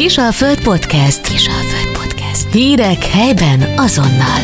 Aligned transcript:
Kisalföld 0.00 0.62
Podcast. 0.62 1.28
Kisalföld 1.28 1.98
Podcast. 1.98 2.52
Hírek 2.52 3.04
helyben 3.04 3.78
azonnal. 3.78 4.40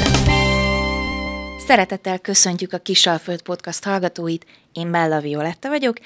Szeretettel 1.67 2.19
köszöntjük 2.19 2.73
a 2.73 2.79
Kisalföld 2.79 3.43
Podcast 3.43 3.85
hallgatóit, 3.85 4.47
én 4.73 4.91
Bella 4.91 5.21
Violetta 5.21 5.69
vagyok, 5.69 5.97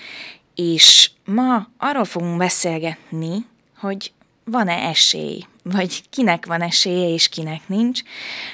és 0.54 1.10
ma 1.24 1.68
arról 1.78 2.04
fogunk 2.04 2.36
beszélgetni, 2.38 3.46
hogy 3.78 4.12
van-e 4.44 4.88
esély, 4.88 5.44
vagy 5.62 6.02
kinek 6.10 6.46
van 6.46 6.62
esélye 6.62 7.08
és 7.08 7.28
kinek 7.28 7.60
nincs. 7.66 8.00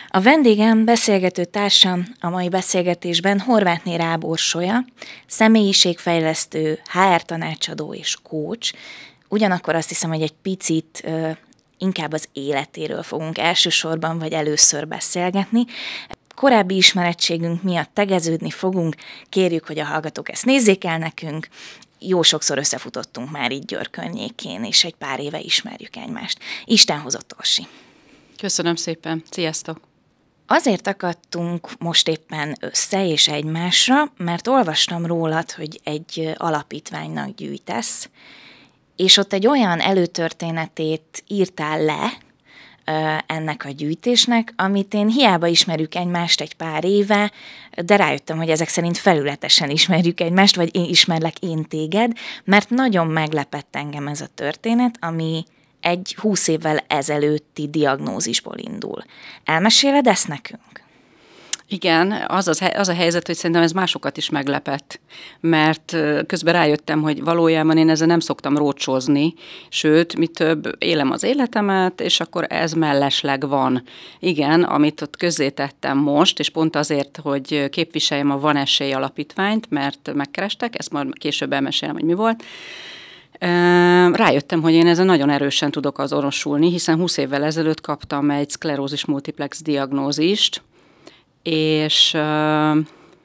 A 0.09 0.21
vendégem, 0.21 0.85
beszélgető 0.85 1.45
társam 1.45 2.07
a 2.21 2.29
mai 2.29 2.49
beszélgetésben 2.49 3.41
Horvátné 3.41 3.97
Rábor 3.97 4.39
Solya, 4.39 4.85
személyiségfejlesztő, 5.27 6.81
HR 6.93 7.23
tanácsadó 7.23 7.95
és 7.95 8.17
coach, 8.23 8.73
ugyanakkor 9.29 9.75
azt 9.75 9.89
hiszem, 9.89 10.11
hogy 10.11 10.23
egy 10.23 10.35
picit 10.43 11.01
ö, 11.05 11.31
inkább 11.79 12.13
az 12.13 12.29
életéről 12.33 13.03
fogunk 13.03 13.39
elsősorban 13.39 14.19
vagy 14.19 14.33
először 14.33 14.89
beszélgetni. 14.89 15.65
Korábbi 16.35 16.77
ismerettségünk 16.77 17.63
miatt 17.63 17.91
tegeződni 17.93 18.51
fogunk, 18.51 18.95
kérjük, 19.29 19.67
hogy 19.67 19.79
a 19.79 19.85
hallgatók 19.85 20.31
ezt 20.31 20.45
nézzék 20.45 20.85
el 20.85 20.99
nekünk, 20.99 21.49
jó 21.99 22.23
sokszor 22.23 22.59
összefutottunk 22.59 23.31
már 23.31 23.53
így 23.53 23.65
Győr 23.65 23.91
környékén, 23.91 24.65
és 24.65 24.85
egy 24.85 24.95
pár 24.95 25.21
éve 25.21 25.41
ismerjük 25.41 25.97
egymást. 25.97 26.39
Isten 26.65 27.01
hozott 27.01 27.35
Orsi. 27.39 27.67
Köszönöm 28.37 28.75
szépen. 28.75 29.23
Sziasztok! 29.31 29.81
Azért 30.47 30.87
akadtunk 30.87 31.79
most 31.79 32.09
éppen 32.09 32.57
össze 32.61 33.07
és 33.07 33.29
egymásra, 33.29 34.13
mert 34.17 34.47
olvastam 34.47 35.07
rólad, 35.07 35.53
hogy 35.53 35.81
egy 35.85 36.33
alapítványnak 36.37 37.35
gyűjtesz, 37.35 38.09
és 38.97 39.17
ott 39.17 39.33
egy 39.33 39.47
olyan 39.47 39.81
előtörténetét 39.81 41.25
írtál 41.29 41.85
le 41.85 42.13
ennek 43.27 43.65
a 43.65 43.71
gyűjtésnek, 43.71 44.53
amit 44.57 44.95
én 44.95 45.09
hiába 45.09 45.47
ismerjük 45.47 45.95
egymást 45.95 46.41
egy 46.41 46.55
pár 46.55 46.85
éve, 46.85 47.33
de 47.85 47.97
rájöttem, 47.97 48.37
hogy 48.37 48.51
ezek 48.51 48.69
szerint 48.69 48.99
felületesen 48.99 49.71
ismerjük 49.71 50.21
egymást, 50.21 50.57
vagy 50.57 50.77
én 50.77 50.85
ismerlek 50.85 51.39
én 51.39 51.65
téged, 51.65 52.13
mert 52.45 52.71
nagyon 52.71 53.07
meglepett 53.07 53.77
engem 53.77 54.07
ez 54.07 54.21
a 54.21 54.29
történet, 54.35 54.97
ami 55.01 55.45
egy 55.81 56.17
húsz 56.21 56.49
évvel 56.49 56.85
ezelőtti 56.89 57.69
diagnózisból 57.69 58.57
indul. 58.57 59.05
Elmeséled 59.45 60.07
ezt 60.07 60.29
nekünk? 60.29 60.85
Igen, 61.69 62.25
az, 62.27 62.49
az, 62.49 62.63
az 62.75 62.89
a 62.89 62.95
helyzet, 62.95 63.27
hogy 63.27 63.35
szerintem 63.35 63.63
ez 63.63 63.73
másokat 63.73 64.17
is 64.17 64.31
meglepett, 64.31 65.01
mert 65.41 65.97
közben 66.27 66.55
rájöttem, 66.55 67.03
hogy 67.03 67.25
valójában 67.25 67.77
én 67.77 67.89
ezzel 67.89 68.07
nem 68.07 68.21
szoktam 68.21 68.57
rócsózni, 68.57 69.35
sőt, 69.69 70.17
mi 70.17 70.27
több, 70.27 70.77
élem 70.79 71.11
az 71.11 71.23
életemet, 71.23 72.01
és 72.01 72.21
akkor 72.21 72.47
ez 72.49 72.73
mellesleg 72.73 73.49
van. 73.49 73.83
Igen, 74.19 74.63
amit 74.63 75.01
ott 75.01 75.17
tettem 75.55 75.99
most, 75.99 76.39
és 76.39 76.51
pont 76.51 76.77
azért, 76.77 77.19
hogy 77.23 77.69
képviseljem 77.71 78.31
a 78.31 78.39
Van 78.39 78.57
Esély 78.57 78.93
Alapítványt, 78.93 79.71
mert 79.71 80.11
megkerestek, 80.15 80.79
ezt 80.79 80.93
majd 80.93 81.19
később 81.19 81.53
elmesélem, 81.53 81.95
hogy 81.95 82.05
mi 82.05 82.15
volt, 82.15 82.45
Rájöttem, 84.13 84.63
hogy 84.63 84.73
én 84.73 84.87
ezen 84.87 85.07
nagyon 85.07 85.31
erősen 85.31 85.71
tudok 85.71 85.99
azonosulni, 85.99 86.71
hiszen 86.71 86.97
20 86.97 87.17
évvel 87.17 87.45
ezelőtt 87.45 87.81
kaptam 87.81 88.31
egy 88.31 88.51
szklerózis 88.51 89.05
multiplex 89.05 89.63
diagnózist, 89.63 90.63
és, 91.47 92.17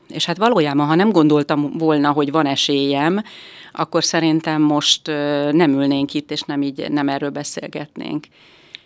és 0.08 0.26
hát 0.26 0.38
valójában, 0.38 0.88
ha 0.88 0.96
nem 0.96 1.12
gondoltam 1.12 1.72
volna, 1.78 2.12
hogy 2.12 2.32
van 2.32 2.46
esélyem, 2.46 3.24
akkor 3.72 4.04
szerintem 4.04 4.62
most 4.62 5.08
nem 5.52 5.72
ülnénk 5.72 6.14
itt, 6.14 6.32
és 6.32 6.42
nem 6.42 6.62
így 6.62 6.92
nem 6.92 7.10
erről 7.10 7.30
beszélgetnénk. 7.30 8.26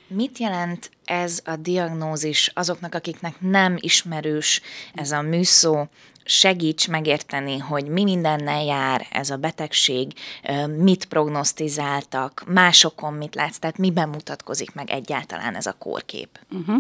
Mit 0.08 0.38
jelent 0.38 0.92
ez 1.06 1.42
a 1.46 1.56
diagnózis 1.56 2.52
azoknak, 2.54 2.96
akiknek 2.96 3.36
nem 3.40 3.76
ismerős 3.80 4.62
ez 4.94 5.12
a 5.12 5.22
műszó, 5.22 5.88
segíts 6.28 6.88
megérteni, 6.88 7.58
hogy 7.58 7.86
mi 7.86 8.04
mindennel 8.04 8.64
jár 8.64 9.08
ez 9.12 9.30
a 9.30 9.36
betegség, 9.36 10.14
mit 10.78 11.06
prognosztizáltak, 11.06 12.44
másokon 12.48 13.14
mit 13.14 13.36
látsz, 13.36 13.58
tehát 13.58 13.78
miben 13.78 14.10
mutatkozik 14.10 14.74
meg 14.74 14.90
egyáltalán 14.90 15.56
ez 15.56 15.66
a 15.66 15.76
kórkép? 15.80 16.40
Uh-huh. 16.52 16.76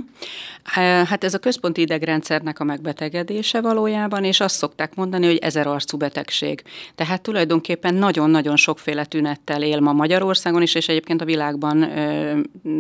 Hát 1.07 1.23
ez 1.23 1.33
a 1.33 1.39
központi 1.39 1.81
idegrendszernek 1.81 2.59
a 2.59 2.63
megbetegedése 2.63 3.61
valójában, 3.61 4.23
és 4.23 4.39
azt 4.39 4.55
szokták 4.55 4.95
mondani, 4.95 5.25
hogy 5.25 5.37
ezer 5.37 5.67
arcú 5.67 5.97
betegség. 5.97 6.63
Tehát 6.95 7.21
tulajdonképpen 7.21 7.93
nagyon-nagyon 7.93 8.55
sokféle 8.55 9.05
tünettel 9.05 9.63
él 9.63 9.79
ma 9.79 9.93
Magyarországon 9.93 10.61
is, 10.61 10.75
és 10.75 10.87
egyébként 10.87 11.21
a 11.21 11.25
világban 11.25 11.89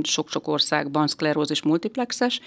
sok-sok 0.03 0.47
országban 0.47 1.07
szklerózis 1.07 1.61
multiplexes, 1.61 2.39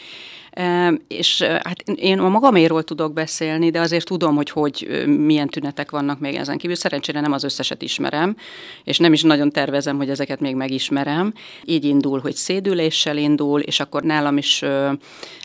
és 1.09 1.43
hát 1.43 1.83
én 1.95 2.19
a 2.19 2.29
magaméről 2.29 2.83
tudok 2.83 3.13
beszélni, 3.13 3.71
de 3.71 3.81
azért 3.81 4.07
tudom, 4.07 4.37
hogy 4.37 4.51
hogy 4.51 5.05
milyen 5.07 5.49
tünetek 5.49 5.91
vannak 5.91 6.19
még 6.21 6.35
ezen 6.35 6.59
kívül. 6.59 6.77
Szerencsére 6.77 7.21
nem 7.21 7.33
az 7.33 7.45
összeset 7.45 7.83
ismerem, 7.83 8.37
és 8.85 8.99
nem 8.99 9.13
is 9.13 9.23
nagyon 9.23 9.51
tervezem, 9.51 9.97
hogy 9.97 10.11
ezeket 10.11 10.41
még 10.41 10.55
megismerem. 10.55 11.33
Így 11.65 11.85
indul, 11.85 12.21
hogy 12.21 12.35
szédüléssel 12.35 13.17
indul, 13.17 13.61
és 13.61 13.81
akkor 13.81 14.03
nálam 14.03 14.37
is 14.37 14.61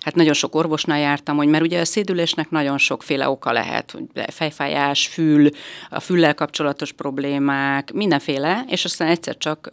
hát 0.03 0.15
nagyon 0.15 0.33
sok 0.33 0.55
orvosnál 0.55 0.99
jártam, 0.99 1.37
hogy 1.37 1.47
mert 1.47 1.63
ugye 1.63 1.79
a 1.79 1.85
szédülésnek 1.85 2.49
nagyon 2.49 2.77
sokféle 2.77 3.29
oka 3.29 3.51
lehet, 3.51 3.97
fejfájás, 4.27 5.07
fül, 5.07 5.49
a 5.89 5.99
füllel 5.99 6.33
kapcsolatos 6.33 6.91
problémák, 6.91 7.91
mindenféle, 7.91 8.65
és 8.67 8.85
aztán 8.85 9.07
egyszer 9.07 9.37
csak 9.37 9.69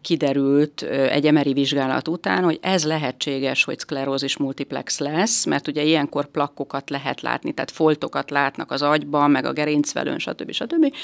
kiderült 0.00 0.82
egy 0.82 1.26
emeri 1.26 1.52
vizsgálat 1.52 2.08
után, 2.08 2.44
hogy 2.44 2.58
ez 2.62 2.84
lehetséges, 2.84 3.64
hogy 3.64 3.78
szklerózis 3.78 4.36
multiplex 4.36 4.98
lesz, 4.98 5.44
mert 5.44 5.68
ugye 5.68 5.82
ilyenkor 5.82 6.26
plakkokat 6.26 6.90
lehet 6.90 7.20
látni, 7.20 7.52
tehát 7.52 7.70
foltokat 7.70 8.30
látnak 8.30 8.70
az 8.70 8.82
agyban, 8.82 9.30
meg 9.30 9.44
a 9.44 9.52
gerincvelőn, 9.52 10.18
stb. 10.18 10.52
stb. 10.52 10.94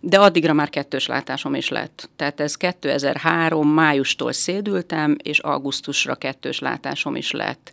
De 0.00 0.18
addigra 0.18 0.52
már 0.52 0.68
kettős 0.68 1.06
látásom 1.06 1.54
is 1.54 1.68
lett. 1.68 2.08
Tehát 2.16 2.40
ez 2.40 2.56
2003 2.56 3.68
májustól 3.68 4.32
szédültem, 4.32 5.16
és 5.22 5.38
augusztusra 5.38 6.14
kettős 6.14 6.58
látásom 6.58 7.16
is 7.16 7.30
lett. 7.30 7.72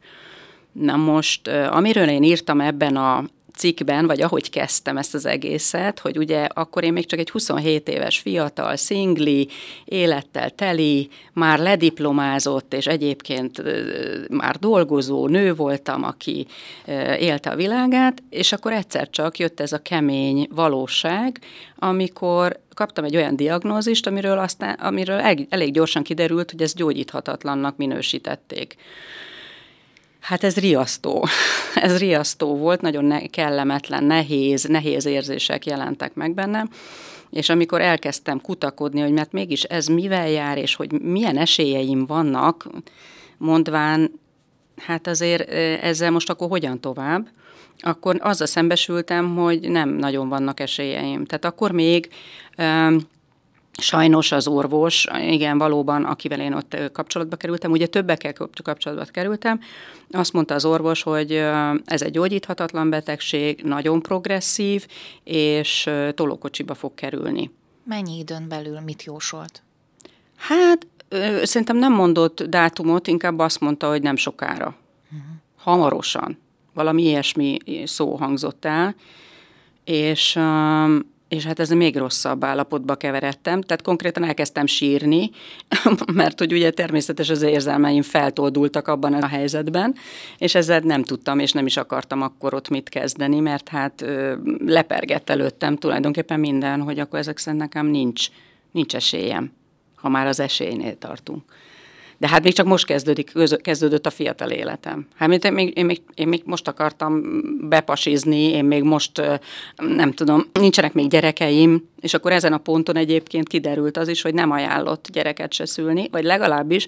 Na 0.72 0.96
most, 0.96 1.48
amiről 1.48 2.08
én 2.08 2.24
írtam 2.24 2.62
ebben 2.62 2.96
a 2.96 3.24
cikkben, 3.64 4.06
vagy 4.06 4.22
ahogy 4.22 4.50
kezdtem 4.50 4.98
ezt 4.98 5.14
az 5.14 5.26
egészet, 5.26 6.00
hogy 6.00 6.18
ugye 6.18 6.48
akkor 6.54 6.84
én 6.84 6.94
még 6.94 7.06
csak 7.06 7.20
egy 7.20 7.30
27 7.30 7.88
éves 7.88 8.20
fiatal, 8.20 8.76
szingli, 8.76 9.48
élettel 9.86 10.50
teli, 10.50 11.10
már 11.34 11.60
lediplomázott, 11.60 12.74
és 12.74 12.88
egyébként 12.88 13.64
már 14.30 14.56
dolgozó 14.56 15.28
nő 15.28 15.54
voltam, 15.56 16.04
aki 16.04 16.48
élte 17.20 17.50
a 17.50 17.56
világát, 17.56 18.24
és 18.30 18.52
akkor 18.52 18.72
egyszer 18.72 19.10
csak 19.10 19.38
jött 19.38 19.60
ez 19.60 19.72
a 19.72 19.82
kemény 19.82 20.48
valóság, 20.52 21.40
amikor 21.76 22.60
kaptam 22.74 23.04
egy 23.04 23.16
olyan 23.16 23.36
diagnózist, 23.36 24.08
amiről, 24.08 24.38
aztán, 24.38 24.74
amiről 24.74 25.46
elég 25.50 25.74
gyorsan 25.74 26.04
kiderült, 26.04 26.52
hogy 26.52 26.62
ezt 26.62 26.76
gyógyíthatatlannak 26.76 27.78
minősítették. 27.78 28.76
Hát 30.24 30.44
ez 30.44 30.58
riasztó. 30.58 31.26
ez 31.76 31.98
riasztó 31.98 32.58
volt, 32.58 32.82
nagyon 32.82 33.06
ne- 33.06 33.26
kellemetlen, 33.28 34.04
nehéz, 34.04 34.64
nehéz 34.64 35.06
érzések 35.06 35.66
jelentek 35.66 36.14
meg 36.14 36.34
bennem. 36.34 36.70
És 37.30 37.50
amikor 37.50 37.82
elkezdtem 37.82 38.42
kutakodni, 38.42 39.02
hogy 39.02 39.12
mert 39.12 39.32
mégis 39.32 39.64
ez 39.64 39.88
mivel 39.88 40.30
jár, 40.30 40.58
és 40.58 40.76
hogy 40.76 41.02
milyen 41.02 41.38
esélyeim 41.38 42.06
vannak, 42.06 42.68
mondván, 43.38 44.20
hát 44.78 45.08
azért 45.08 45.50
ezzel 45.84 46.12
most 46.12 46.30
akkor 46.30 46.50
hogyan 46.50 46.82
tovább, 46.82 47.28
akkor 47.80 48.18
azzal 48.20 48.48
szembesültem, 48.48 49.36
hogy 49.36 49.70
nem 49.70 49.90
nagyon 49.90 50.30
vannak 50.30 50.60
esélyeim. 50.60 51.26
Tehát 51.26 51.46
akkor 51.46 51.72
még 51.72 52.10
Sajnos 53.82 54.32
az 54.32 54.48
orvos, 54.48 55.08
igen, 55.20 55.58
valóban, 55.58 56.04
akivel 56.04 56.40
én 56.40 56.54
ott 56.54 56.78
kapcsolatba 56.92 57.36
kerültem, 57.36 57.72
ugye 57.72 57.88
többekkel 57.88 58.34
kapcsolatba 58.64 59.12
kerültem, 59.12 59.60
azt 60.12 60.34
mondta 60.34 60.54
az 60.54 60.66
orvos, 60.66 61.04
hogy 61.04 61.32
ez 61.86 62.02
egy 62.02 62.12
gyógyíthatatlan 62.12 62.90
betegség, 62.90 63.62
nagyon 63.64 64.02
progresszív, 64.02 64.88
és 65.24 65.90
tolókocsiba 66.14 66.74
fog 66.74 66.94
kerülni. 66.94 67.52
Mennyi 67.84 68.18
időn 68.18 68.48
belül 68.48 68.80
mit 68.80 69.04
jósolt? 69.04 69.62
Hát 70.36 70.88
szerintem 71.44 71.78
nem 71.78 71.94
mondott 71.94 72.44
dátumot, 72.44 73.08
inkább 73.08 73.40
azt 73.40 73.60
mondta, 73.60 73.90
hogy 73.90 74.02
nem 74.02 74.16
sokára. 74.16 74.76
Uh-huh. 75.06 75.28
Hamarosan. 75.58 76.38
Valami 76.74 77.04
ilyesmi 77.04 77.58
szó 77.86 78.16
hangzott 78.16 78.66
el, 78.66 78.96
és 79.84 80.40
és 81.28 81.46
hát 81.46 81.60
ez 81.60 81.70
még 81.70 81.98
rosszabb 81.98 82.44
állapotba 82.44 82.96
keveredtem, 82.96 83.62
tehát 83.62 83.84
konkrétan 83.84 84.24
elkezdtem 84.24 84.66
sírni, 84.66 85.30
mert 86.14 86.40
hogy 86.40 86.54
ugye 86.54 86.72
természetes 86.72 87.30
az 87.30 87.42
érzelmeim 87.42 88.02
feltoldultak 88.02 88.88
abban 88.88 89.14
a 89.14 89.28
helyzetben, 89.28 89.96
és 90.38 90.56
ezzel 90.56 90.80
nem 90.80 91.04
tudtam, 91.04 91.40
és 91.40 91.52
nem 91.52 91.66
is 91.66 91.78
akartam 91.78 92.22
akkor 92.22 92.54
ott 92.54 92.70
mit 92.70 92.90
kezdeni, 92.90 93.40
mert 93.40 93.70
hát 93.70 94.02
ö, 94.02 94.34
lepergett 94.66 95.30
előttem 95.30 95.76
tulajdonképpen 95.76 96.40
minden, 96.40 96.82
hogy 96.82 97.00
akkor 97.00 97.20
ezek 97.20 97.38
szerint 97.38 97.62
nekem 97.62 97.86
nincs, 97.86 98.28
nincs 98.72 98.96
esélyem 98.96 99.52
ha 100.04 100.10
már 100.10 100.28
az 100.28 100.40
esélynél 100.40 100.98
tartunk. 100.98 101.44
De 102.18 102.28
hát 102.28 102.44
még 102.44 102.54
csak 102.54 102.66
most 102.66 102.86
kezdődik, 102.86 103.32
kezdődött 103.62 104.06
a 104.06 104.10
fiatal 104.10 104.50
életem. 104.50 105.08
Hát 105.16 105.46
én 105.46 105.54
még, 105.54 105.78
én, 105.78 105.86
még, 105.86 106.02
én 106.14 106.28
még 106.28 106.42
most 106.46 106.68
akartam 106.68 107.22
bepasizni, 107.70 108.50
én 108.50 108.66
még 108.66 108.84
most, 108.84 109.22
nem 109.76 110.12
tudom, 110.12 110.46
nincsenek 110.54 110.94
még 110.94 111.08
gyerekeim, 111.08 111.90
és 112.02 112.14
akkor 112.14 112.32
ezen 112.32 112.54
a 112.54 112.58
ponton 112.58 112.96
egyébként 112.96 113.48
kiderült 113.48 113.98
az 113.98 114.08
is, 114.08 114.22
hogy 114.22 114.34
nem 114.34 114.52
ajánlott 114.52 115.08
gyereket 115.12 115.54
se 115.54 115.66
szülni, 115.66 116.08
vagy 116.12 116.24
legalábbis 116.24 116.88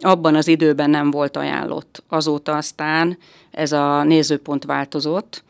abban 0.00 0.34
az 0.34 0.48
időben 0.48 0.90
nem 0.90 1.10
volt 1.10 1.36
ajánlott. 1.36 2.02
Azóta 2.08 2.56
aztán 2.56 3.18
ez 3.50 3.72
a 3.72 4.02
nézőpont 4.02 4.64
változott, 4.64 5.44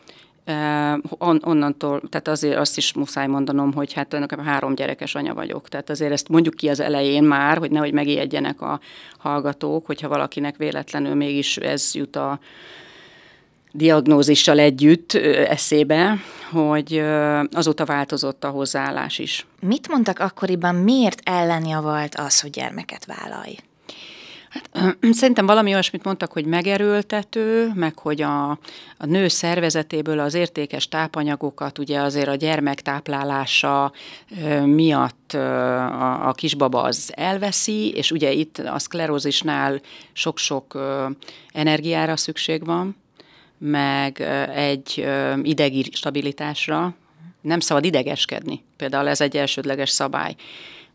On, 1.08 1.40
onnantól, 1.44 2.02
tehát 2.08 2.28
azért 2.28 2.56
azt 2.56 2.76
is 2.76 2.92
muszáj 2.92 3.26
mondanom, 3.26 3.72
hogy 3.72 3.92
hát 3.92 4.12
a 4.12 4.42
három 4.42 4.74
gyerekes 4.74 5.14
anya 5.14 5.34
vagyok. 5.34 5.68
Tehát 5.68 5.90
azért 5.90 6.12
ezt 6.12 6.28
mondjuk 6.28 6.54
ki 6.54 6.68
az 6.68 6.80
elején 6.80 7.22
már, 7.22 7.58
hogy 7.58 7.70
nehogy 7.70 7.92
megijedjenek 7.92 8.60
a 8.60 8.80
hallgatók, 9.18 9.86
hogyha 9.86 10.08
valakinek 10.08 10.56
véletlenül 10.56 11.14
mégis 11.14 11.56
ez 11.56 11.94
jut 11.94 12.16
a 12.16 12.38
diagnózissal 13.72 14.58
együtt 14.58 15.12
eszébe, 15.48 16.16
hogy 16.50 17.02
azóta 17.52 17.84
változott 17.84 18.44
a 18.44 18.48
hozzáállás 18.48 19.18
is. 19.18 19.46
Mit 19.60 19.88
mondtak 19.88 20.18
akkoriban, 20.18 20.74
miért 20.74 21.20
ellenjavalt 21.24 22.14
az, 22.14 22.40
hogy 22.40 22.50
gyermeket 22.50 23.04
vállalj? 23.04 23.56
Hát, 24.72 24.96
szerintem 25.10 25.46
valami 25.46 25.72
olyasmit 25.72 26.04
mondtak, 26.04 26.32
hogy 26.32 26.44
megerőltető, 26.44 27.72
meg 27.74 27.98
hogy 27.98 28.22
a, 28.22 28.50
a 28.98 29.06
nő 29.06 29.28
szervezetéből 29.28 30.18
az 30.18 30.34
értékes 30.34 30.88
tápanyagokat 30.88 31.78
ugye 31.78 32.00
azért 32.00 32.28
a 32.28 32.34
gyermek 32.34 32.80
táplálása 32.80 33.92
miatt 34.64 35.32
a, 35.32 36.28
a 36.28 36.32
kisbaba 36.32 36.82
az 36.82 37.12
elveszi, 37.16 37.90
és 37.90 38.10
ugye 38.10 38.32
itt 38.32 38.58
a 38.58 38.78
szklerózisnál 38.78 39.80
sok-sok 40.12 40.78
energiára 41.52 42.16
szükség 42.16 42.64
van, 42.64 42.96
meg 43.58 44.20
egy 44.54 45.06
idegi 45.42 45.84
stabilitásra, 45.92 46.94
nem 47.40 47.60
szabad 47.60 47.84
idegeskedni. 47.84 48.64
Például 48.76 49.08
ez 49.08 49.20
egy 49.20 49.36
elsődleges 49.36 49.90
szabály. 49.90 50.34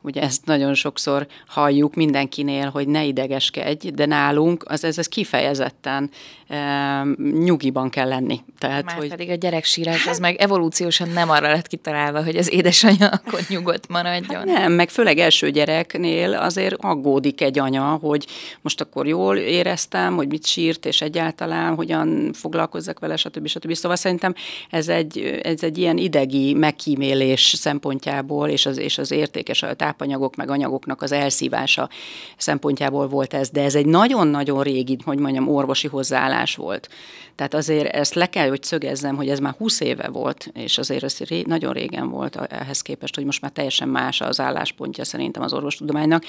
Ugye 0.06 0.22
ezt 0.22 0.46
nagyon 0.46 0.74
sokszor 0.74 1.28
halljuk 1.48 1.96
mindenkinél, 1.96 2.70
hogy 2.70 2.88
ne 2.88 3.04
idegeskedj, 3.04 3.90
de 3.90 4.06
nálunk 4.06 4.64
az 4.68 4.84
ez, 4.84 4.98
ez 4.98 5.08
kifejezetten 5.08 6.10
e, 6.48 7.04
nyugiban 7.34 7.90
kell 7.90 8.08
lenni. 8.08 8.42
Tehát, 8.60 8.86
Már 8.86 8.96
hogy... 8.96 9.10
pedig 9.10 9.30
a 9.30 9.36
gyereksírás 9.36 10.08
az 10.08 10.20
meg 10.20 10.36
evolúciósan 10.36 11.10
nem 11.10 11.30
arra 11.30 11.52
lett 11.52 11.68
kitalálva, 11.68 12.24
hogy 12.24 12.36
az 12.36 12.54
édesanyja 12.54 13.08
akkor 13.26 13.40
nyugodt 13.48 13.88
maradjon. 13.88 14.50
Hát 14.50 14.58
nem, 14.60 14.72
meg 14.72 14.90
főleg 14.90 15.18
első 15.18 15.50
gyereknél 15.50 16.34
azért 16.34 16.76
aggódik 16.80 17.42
egy 17.42 17.60
anya, 17.60 17.98
hogy 18.02 18.28
most 18.62 18.82
akkor 18.82 19.08
jól 19.08 19.38
éreztem, 19.38 20.16
hogy 20.16 20.28
mit 20.28 20.46
sírt, 20.46 20.86
és 20.86 21.02
egyáltalán 21.02 21.76
hogyan 21.76 22.34
foglalkozzak 22.34 23.00
vele, 23.00 23.16
stb. 23.16 23.48
stb. 23.48 23.74
Szóval 23.74 23.98
szerintem 23.98 24.34
ez 24.70 24.88
egy, 24.88 25.40
ez 25.44 25.64
egy 25.64 25.78
ilyen 25.78 25.98
idegi 25.98 26.54
megkímélés 26.54 27.42
szempontjából, 27.42 28.50
és 28.50 28.66
az, 28.66 28.78
és 28.78 28.98
az 28.98 29.12
értékes 29.12 29.64
a 29.64 29.68
tápanyagok 29.94 30.36
meg 30.36 30.50
anyagoknak 30.50 31.01
az 31.01 31.12
elszívása 31.12 31.90
szempontjából 32.38 33.07
volt 33.07 33.34
ez, 33.34 33.50
de 33.50 33.63
ez 33.63 33.75
egy 33.75 33.86
nagyon-nagyon 33.86 34.63
régi, 34.63 34.98
hogy 35.06 35.19
mondjam, 35.19 35.48
orvosi 35.48 35.88
hozzáállás 35.88 36.56
volt. 36.56 36.90
Tehát 37.36 37.54
azért 37.54 37.95
ezt 37.95 38.13
le 38.13 38.25
kell, 38.25 38.50
hogy 38.50 38.63
szögezzem, 38.63 39.16
hogy 39.16 39.30
ez 39.30 39.40
már 39.40 39.54
20 39.57 39.80
éve 39.80 40.07
volt, 40.07 40.51
és 40.54 40.78
azért 40.78 41.04
ez 41.04 41.18
ré, 41.18 41.44
nagyon 41.48 41.74
régen 41.74 42.10
volt 42.10 42.36
ehhez 42.36 42.81
képest, 42.81 43.16
hogy 43.16 43.25
most 43.25 43.42
már 43.42 43.51
teljesen 43.51 43.90
más 43.90 44.22
az 44.22 44.40
álláspontja 44.40 45.04
szerintem 45.04 45.44
az 45.44 45.54
orvostudománynak, 45.54 46.24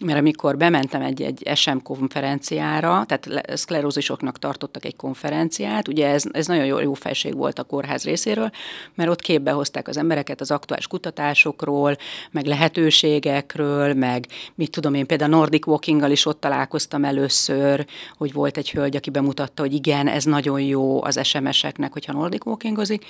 mert 0.00 0.18
amikor 0.18 0.56
bementem 0.56 1.02
egy, 1.02 1.22
egy 1.22 1.50
SM 1.54 1.76
konferenciára, 1.82 3.04
tehát 3.06 3.58
szklerózisoknak 3.58 4.38
tartottak 4.38 4.84
egy 4.84 4.96
konferenciát, 4.96 5.88
ugye 5.88 6.08
ez, 6.08 6.24
ez 6.32 6.46
nagyon 6.46 6.64
jó, 6.64 6.78
jó 6.78 6.94
felség 6.94 7.36
volt 7.36 7.58
a 7.58 7.62
kórház 7.62 8.04
részéről, 8.04 8.50
mert 8.94 9.10
ott 9.10 9.20
képbe 9.20 9.50
hozták 9.50 9.88
az 9.88 9.96
embereket 9.96 10.40
az 10.40 10.50
aktuális 10.50 10.86
kutatásokról, 10.86 11.96
meg 12.30 12.46
lehetőségekről, 13.10 13.94
meg 13.94 14.26
mit 14.54 14.70
tudom 14.70 14.94
én, 14.94 15.06
például 15.06 15.30
Nordic 15.30 15.66
Walking-gal 15.66 16.10
is 16.10 16.26
ott 16.26 16.40
találkoztam 16.40 17.04
először, 17.04 17.86
hogy 18.16 18.32
volt 18.32 18.56
egy 18.56 18.70
hölgy, 18.70 18.96
aki 18.96 19.10
bemutatta, 19.10 19.62
hogy 19.62 19.74
igen, 19.74 20.08
ez 20.08 20.24
nagyon 20.24 20.60
jó 20.60 21.02
az 21.02 21.20
SMS-eknek, 21.22 21.92
hogyha 21.92 22.12
Nordic 22.12 22.46
Walkingozik. 22.46 23.04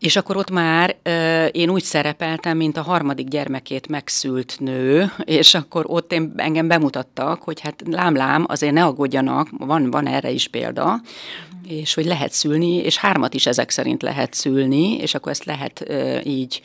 És 0.00 0.16
akkor 0.16 0.36
ott 0.36 0.50
már 0.50 0.96
ö, 1.02 1.44
én 1.44 1.70
úgy 1.70 1.82
szerepeltem, 1.82 2.56
mint 2.56 2.76
a 2.76 2.82
harmadik 2.82 3.28
gyermekét 3.28 3.88
megszült 3.88 4.56
nő, 4.60 5.12
és 5.24 5.54
akkor 5.54 5.84
ott 5.88 6.12
én, 6.12 6.32
engem 6.36 6.68
bemutattak, 6.68 7.42
hogy 7.42 7.60
hát 7.60 7.82
lám-lám, 7.86 8.44
azért 8.48 8.72
ne 8.72 8.84
aggódjanak, 8.84 9.48
van, 9.58 9.90
van 9.90 10.06
erre 10.06 10.30
is 10.30 10.48
példa, 10.48 11.00
és 11.68 11.94
hogy 11.94 12.04
lehet 12.04 12.32
szülni, 12.32 12.76
és 12.76 12.96
hármat 12.96 13.34
is 13.34 13.46
ezek 13.46 13.70
szerint 13.70 14.02
lehet 14.02 14.34
szülni, 14.34 14.96
és 14.96 15.14
akkor 15.14 15.32
ezt 15.32 15.44
lehet 15.44 15.82
ö, 15.86 16.18
így 16.24 16.62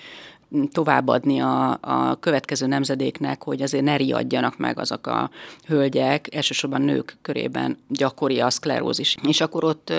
továbbadni 0.71 1.39
a, 1.39 1.77
a 1.81 2.19
következő 2.19 2.67
nemzedéknek, 2.67 3.43
hogy 3.43 3.61
azért 3.61 3.83
ne 3.83 3.95
riadjanak 3.95 4.57
meg 4.57 4.79
azok 4.79 5.07
a 5.07 5.29
hölgyek, 5.65 6.35
elsősorban 6.35 6.81
nők 6.81 7.17
körében 7.21 7.77
gyakori 7.87 8.39
a 8.39 8.49
szklerózis. 8.49 9.17
És 9.27 9.41
akkor 9.41 9.63
ott 9.63 9.93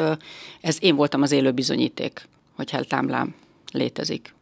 ez 0.60 0.76
én 0.80 0.96
voltam 0.96 1.22
az 1.22 1.32
élő 1.32 1.52
bizonyíték, 1.52 2.28
hogy 2.56 2.70
heltámlám 2.70 3.34
létezik. 3.72 4.34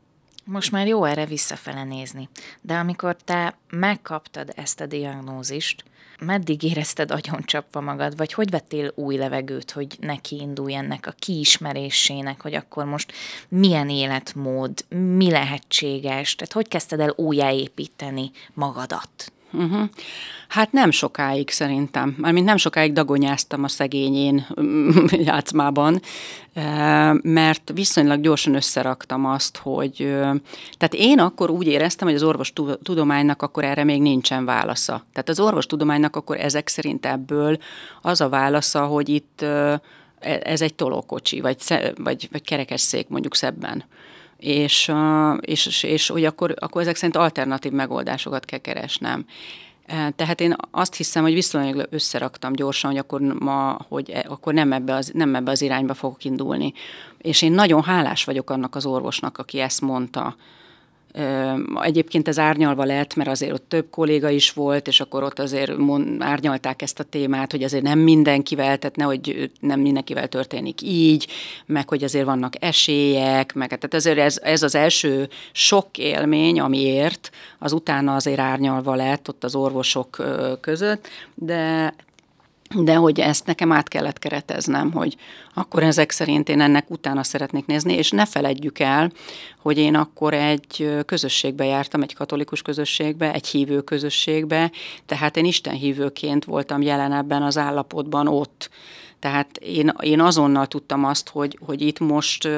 Most 0.49 0.71
már 0.73 0.87
jó 0.87 1.05
erre 1.05 1.27
visszafele 1.27 1.85
nézni, 1.85 2.29
de 2.61 2.75
amikor 2.75 3.17
te 3.25 3.57
megkaptad 3.71 4.53
ezt 4.55 4.81
a 4.81 4.87
diagnózist, 4.87 5.85
meddig 6.21 6.63
érezted 6.63 7.11
agyoncsapva 7.11 7.81
magad, 7.81 8.17
vagy 8.17 8.33
hogy 8.33 8.51
vettél 8.51 8.93
új 8.95 9.17
levegőt, 9.17 9.71
hogy 9.71 9.97
neki 10.01 10.37
indulj 10.37 10.75
ennek 10.75 11.07
a 11.07 11.15
kiismerésének, 11.19 12.41
hogy 12.41 12.55
akkor 12.55 12.85
most 12.85 13.13
milyen 13.49 13.91
életmód, 13.91 14.85
mi 14.89 15.31
lehetséges, 15.31 16.35
tehát 16.35 16.53
hogy 16.53 16.69
kezdted 16.69 17.01
el 17.01 17.15
újjáépíteni 17.17 18.31
magadat? 18.55 19.33
Uh-huh. 19.57 19.89
Hát 20.49 20.73
nem 20.73 20.91
sokáig 20.91 21.51
szerintem. 21.51 22.15
Mármint 22.19 22.47
nem 22.47 22.57
sokáig 22.57 22.93
dagonyáztam 22.93 23.65
a 23.65 23.69
szegényén 23.69 24.47
játszmában, 25.29 26.01
mert 27.23 27.71
viszonylag 27.75 28.21
gyorsan 28.21 28.55
összeraktam 28.55 29.25
azt, 29.27 29.57
hogy... 29.57 29.97
Tehát 30.77 30.95
én 30.95 31.19
akkor 31.19 31.51
úgy 31.51 31.67
éreztem, 31.67 32.07
hogy 32.07 32.17
az 32.17 32.23
orvostudománynak 32.23 33.43
akkor 33.43 33.65
erre 33.65 33.85
még 33.85 34.03
nincsen 34.03 34.45
válasza. 34.45 35.05
Tehát 35.13 35.29
az 35.29 35.41
orvostudománynak 35.41 36.17
akkor 36.17 36.41
ezek 36.41 36.69
szerint 36.69 37.07
ebből 37.07 37.59
az 38.03 38.21
a 38.21 38.29
válasza, 38.29 38.85
hogy 38.85 39.09
itt 39.09 39.43
e, 39.43 39.81
ez 40.43 40.61
egy 40.61 40.75
tolókocsi, 40.75 41.41
vagy, 41.41 41.57
vagy, 41.97 42.29
vagy 42.33 42.43
kerekesszék 42.43 43.09
mondjuk 43.09 43.35
szebben 43.35 43.85
és, 44.39 44.93
és, 45.41 45.67
és, 45.67 45.83
és 45.83 46.09
hogy 46.09 46.25
akkor, 46.25 46.55
akkor 46.59 46.83
ezek 46.83 46.97
szerint 46.97 47.17
alternatív 47.17 47.73
megoldásokat 47.73 48.45
kell 48.45 48.59
keresnem. 48.59 49.27
Tehát 50.17 50.41
én 50.41 50.57
azt 50.71 50.95
hiszem, 50.95 51.23
hogy 51.23 51.35
viszonylag 51.35 51.87
összeraktam 51.91 52.53
gyorsan, 52.53 52.91
hogy 52.91 52.99
akkor, 52.99 53.21
ma, 53.21 53.79
hogy 53.89 54.11
e, 54.11 54.25
akkor 54.29 54.55
nem, 54.55 54.73
ebbe 54.73 54.95
az, 54.95 55.11
nem 55.15 55.35
ebbe 55.35 55.51
az 55.51 55.63
irányba 55.63 55.95
fogok 55.95 56.25
indulni. 56.25 56.73
És 57.19 57.43
én 57.43 57.53
nagyon 57.53 57.83
hálás 57.83 58.25
vagyok 58.25 58.51
annak 58.51 58.75
az 58.75 58.87
orvosnak, 58.87 59.39
aki 59.39 59.61
ezt 59.61 59.81
mondta, 59.81 60.37
Egyébként 61.83 62.29
ez 62.29 62.39
árnyalva 62.39 62.85
lett, 62.85 63.15
mert 63.15 63.29
azért 63.29 63.53
ott 63.53 63.69
több 63.69 63.91
kolléga 63.91 64.29
is 64.29 64.51
volt, 64.53 64.89
és 64.89 65.01
akkor 65.01 65.23
ott 65.23 65.39
azért 65.39 65.77
mond, 65.77 66.23
árnyalták 66.23 66.83
ezt 66.83 67.01
a 67.01 67.05
témát, 67.05 67.51
hogy 67.51 67.63
azért 67.63 67.83
nem 67.83 67.99
mindenkivel, 67.99 68.79
tehát 68.79 68.97
nehogy 68.97 69.51
nem 69.61 69.81
mindenkivel 69.81 70.29
történik 70.29 70.83
így, 70.83 71.27
meg 71.67 71.89
hogy 71.89 72.05
azért 72.05 72.25
vannak 72.25 72.65
esélyek, 72.65 73.55
meg 73.55 73.67
tehát 73.67 73.95
azért 73.95 74.19
ez, 74.19 74.39
ez 74.43 74.63
az 74.63 74.75
első 74.75 75.29
sok 75.53 75.99
élmény, 75.99 76.61
amiért 76.61 77.31
az 77.59 77.73
utána 77.73 78.15
azért 78.15 78.41
árnyalva 78.41 78.95
lett 78.95 79.29
ott 79.29 79.45
az 79.45 79.55
orvosok 79.55 80.25
között, 80.61 81.09
de 81.35 81.95
de 82.75 82.95
hogy 82.95 83.21
ezt 83.21 83.47
nekem 83.47 83.73
át 83.73 83.89
kellett 83.89 84.19
kereteznem, 84.19 84.93
hogy 84.93 85.17
akkor 85.55 85.83
ezek 85.83 86.11
szerint 86.11 86.49
én 86.49 86.61
ennek 86.61 86.91
utána 86.91 87.23
szeretnék 87.23 87.67
nézni, 87.67 87.93
és 87.93 88.11
ne 88.11 88.27
feledjük 88.27 88.79
el, 88.79 89.11
hogy 89.59 89.79
én 89.79 89.95
akkor 89.95 90.35
egy 90.35 91.03
közösségbe 91.07 91.65
jártam, 91.65 92.03
egy 92.03 92.15
katolikus 92.15 92.63
közösségbe, 92.63 93.33
egy 93.33 93.47
hívő 93.47 93.81
közösségbe, 93.81 94.71
tehát 95.07 95.37
én 95.37 95.45
Isten 95.45 95.75
hívőként 95.75 96.45
voltam 96.45 96.83
jelen 96.83 97.13
ebben 97.13 97.43
az 97.43 97.59
állapotban 97.59 98.29
ott. 98.29 98.71
Tehát 99.19 99.57
én, 99.57 99.93
én 100.01 100.21
azonnal 100.21 100.67
tudtam 100.67 101.05
azt, 101.05 101.29
hogy, 101.29 101.59
hogy 101.67 101.81
itt 101.81 101.99
most 101.99 102.49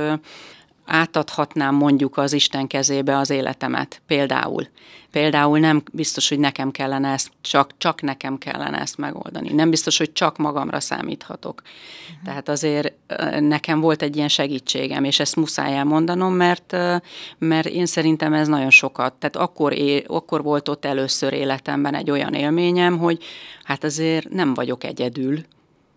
átadhatnám 0.88 1.74
mondjuk 1.74 2.16
az 2.16 2.32
Isten 2.32 2.66
kezébe 2.66 3.16
az 3.16 3.30
életemet, 3.30 4.02
például. 4.06 4.66
Például 5.10 5.58
nem 5.58 5.82
biztos, 5.92 6.28
hogy 6.28 6.38
nekem 6.38 6.70
kellene 6.70 7.12
ezt, 7.12 7.30
csak, 7.40 7.70
csak 7.78 8.02
nekem 8.02 8.38
kellene 8.38 8.80
ezt 8.80 8.98
megoldani. 8.98 9.52
Nem 9.52 9.70
biztos, 9.70 9.98
hogy 9.98 10.12
csak 10.12 10.36
magamra 10.36 10.80
számíthatok. 10.80 11.62
Uh-huh. 11.62 12.24
Tehát 12.24 12.48
azért 12.48 12.92
nekem 13.40 13.80
volt 13.80 14.02
egy 14.02 14.16
ilyen 14.16 14.28
segítségem, 14.28 15.04
és 15.04 15.20
ezt 15.20 15.36
muszáj 15.36 15.76
elmondanom, 15.76 16.34
mert, 16.34 16.76
mert 17.38 17.66
én 17.66 17.86
szerintem 17.86 18.32
ez 18.32 18.48
nagyon 18.48 18.70
sokat. 18.70 19.12
Tehát 19.12 19.36
akkor, 19.36 19.72
é, 19.72 20.04
akkor 20.06 20.42
volt 20.42 20.68
ott 20.68 20.84
először 20.84 21.32
életemben 21.32 21.94
egy 21.94 22.10
olyan 22.10 22.34
élményem, 22.34 22.98
hogy 22.98 23.24
hát 23.62 23.84
azért 23.84 24.28
nem 24.28 24.54
vagyok 24.54 24.84
egyedül, 24.84 25.40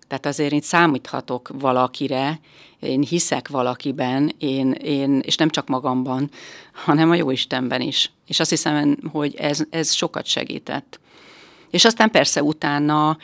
tehát 0.08 0.26
azért 0.26 0.52
én 0.52 0.62
számíthatok 0.62 1.50
valakire, 1.54 2.40
én 2.82 3.02
hiszek 3.02 3.48
valakiben, 3.48 4.34
én, 4.38 4.72
én, 4.72 5.20
és 5.20 5.36
nem 5.36 5.50
csak 5.50 5.68
magamban, 5.68 6.30
hanem 6.74 7.10
a 7.10 7.16
Jóistenben 7.16 7.82
is. 7.82 8.12
És 8.28 8.40
azt 8.40 8.50
hiszem, 8.50 8.98
hogy 9.12 9.36
ez, 9.36 9.64
ez 9.70 9.94
sokat 9.94 10.26
segített. 10.26 11.00
És 11.70 11.86
aztán 11.86 12.12
persze 12.12 12.44
utána 12.44 13.18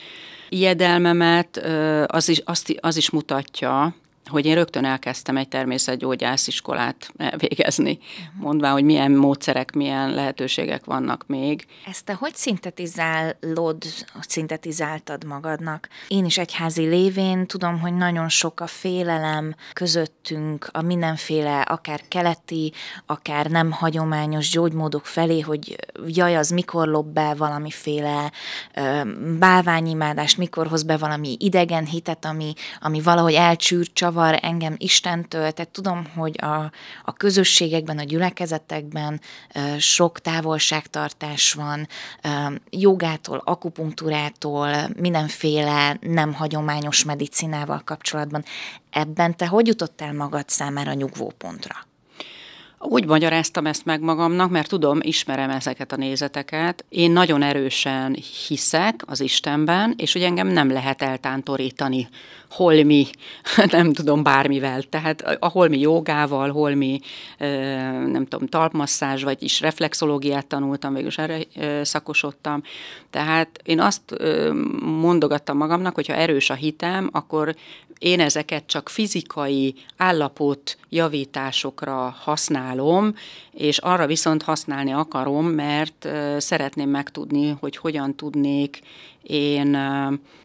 ijedelmemet 0.49 1.57
az 2.05 2.29
is, 2.29 2.41
azt, 2.45 2.75
az 2.79 2.97
is 2.97 3.09
mutatja, 3.09 3.95
hogy 4.27 4.45
én 4.45 4.55
rögtön 4.55 4.85
elkezdtem 4.85 5.37
egy 5.37 5.47
természetgyógyásziskolát 5.47 7.13
végezni, 7.37 7.91
uh-huh. 8.01 8.43
mondván, 8.43 8.71
hogy 8.71 8.83
milyen 8.83 9.11
módszerek, 9.11 9.71
milyen 9.71 10.13
lehetőségek 10.13 10.85
vannak 10.85 11.23
még. 11.27 11.65
Ezt 11.85 12.05
te 12.05 12.13
hogy 12.13 12.35
szintetizálod, 12.35 13.83
szintetizáltad 14.19 15.23
magadnak? 15.23 15.87
Én 16.07 16.25
is 16.25 16.37
egyházi 16.37 16.83
lévén 16.83 17.47
tudom, 17.47 17.79
hogy 17.79 17.93
nagyon 17.93 18.29
sok 18.29 18.59
a 18.59 18.67
félelem 18.67 19.55
közöttünk, 19.73 20.69
a 20.71 20.81
mindenféle, 20.81 21.61
akár 21.61 22.01
keleti, 22.07 22.73
akár 23.05 23.45
nem 23.45 23.71
hagyományos 23.71 24.49
gyógymódok 24.49 25.05
felé, 25.05 25.39
hogy 25.39 25.75
jaj, 26.07 26.35
az 26.35 26.49
mikor 26.49 26.87
lob 26.87 27.13
be 27.13 27.33
valamiféle 27.33 28.31
bálványimádást, 29.39 30.37
mikor 30.37 30.67
hoz 30.67 30.83
be 30.83 30.97
valami 30.97 31.35
idegen 31.39 31.85
hitet, 31.85 32.25
ami, 32.25 32.53
ami 32.79 33.01
valahogy 33.01 33.33
elcsűr, 33.33 33.93
zavar 34.17 34.39
engem 34.41 34.75
Istentől, 34.77 35.51
tehát 35.51 35.71
tudom, 35.71 36.05
hogy 36.15 36.35
a, 36.41 36.71
a 37.03 37.13
közösségekben, 37.13 37.97
a 37.97 38.03
gyülekezetekben 38.03 39.21
sok 39.77 40.19
távolságtartás 40.19 41.53
van, 41.53 41.87
jogától, 42.69 43.41
akupunktúrától, 43.45 44.69
mindenféle 44.95 45.97
nem 46.01 46.33
hagyományos 46.33 47.03
medicinával 47.03 47.81
kapcsolatban. 47.85 48.43
Ebben 48.89 49.37
te 49.37 49.47
hogy 49.47 49.67
jutottál 49.67 50.13
magad 50.13 50.49
számára 50.49 50.93
nyugvópontra? 50.93 51.75
Úgy 52.79 53.05
magyaráztam 53.05 53.65
ezt 53.65 53.85
meg 53.85 54.01
magamnak, 54.01 54.49
mert 54.49 54.69
tudom, 54.69 54.99
ismerem 55.01 55.49
ezeket 55.49 55.91
a 55.91 55.95
nézeteket. 55.95 56.85
Én 56.89 57.11
nagyon 57.11 57.41
erősen 57.41 58.17
hiszek 58.47 59.03
az 59.05 59.21
Istenben, 59.21 59.93
és 59.97 60.13
hogy 60.13 60.21
engem 60.21 60.47
nem 60.47 60.71
lehet 60.71 61.01
eltántorítani 61.01 62.07
holmi, 62.49 63.07
nem 63.71 63.93
tudom, 63.93 64.23
bármivel. 64.23 64.81
Tehát 64.81 65.21
a 65.39 65.47
holmi 65.47 65.79
jogával, 65.79 66.51
holmi, 66.51 66.99
nem 68.07 68.25
tudom, 68.27 68.47
talpmasszázs, 68.47 69.23
vagy 69.23 69.43
is 69.43 69.59
reflexológiát 69.59 70.47
tanultam, 70.47 70.93
végül 70.93 71.11
erre 71.15 71.39
szakosodtam. 71.83 72.63
Tehát 73.09 73.59
én 73.63 73.79
azt 73.79 74.15
mondogattam 74.81 75.57
magamnak, 75.57 75.95
hogy 75.95 76.07
ha 76.07 76.13
erős 76.13 76.49
a 76.49 76.53
hitem, 76.53 77.09
akkor 77.11 77.55
én 77.99 78.19
ezeket 78.19 78.63
csak 78.65 78.89
fizikai 78.89 79.75
állapot 79.97 80.77
javításokra 80.89 82.15
használom, 82.19 82.66
és 83.51 83.77
arra 83.77 84.05
viszont 84.05 84.43
használni 84.43 84.91
akarom, 84.91 85.45
mert 85.45 86.07
szeretném 86.37 86.89
megtudni, 86.89 87.57
hogy 87.59 87.77
hogyan 87.77 88.15
tudnék 88.15 88.79
én 89.23 89.73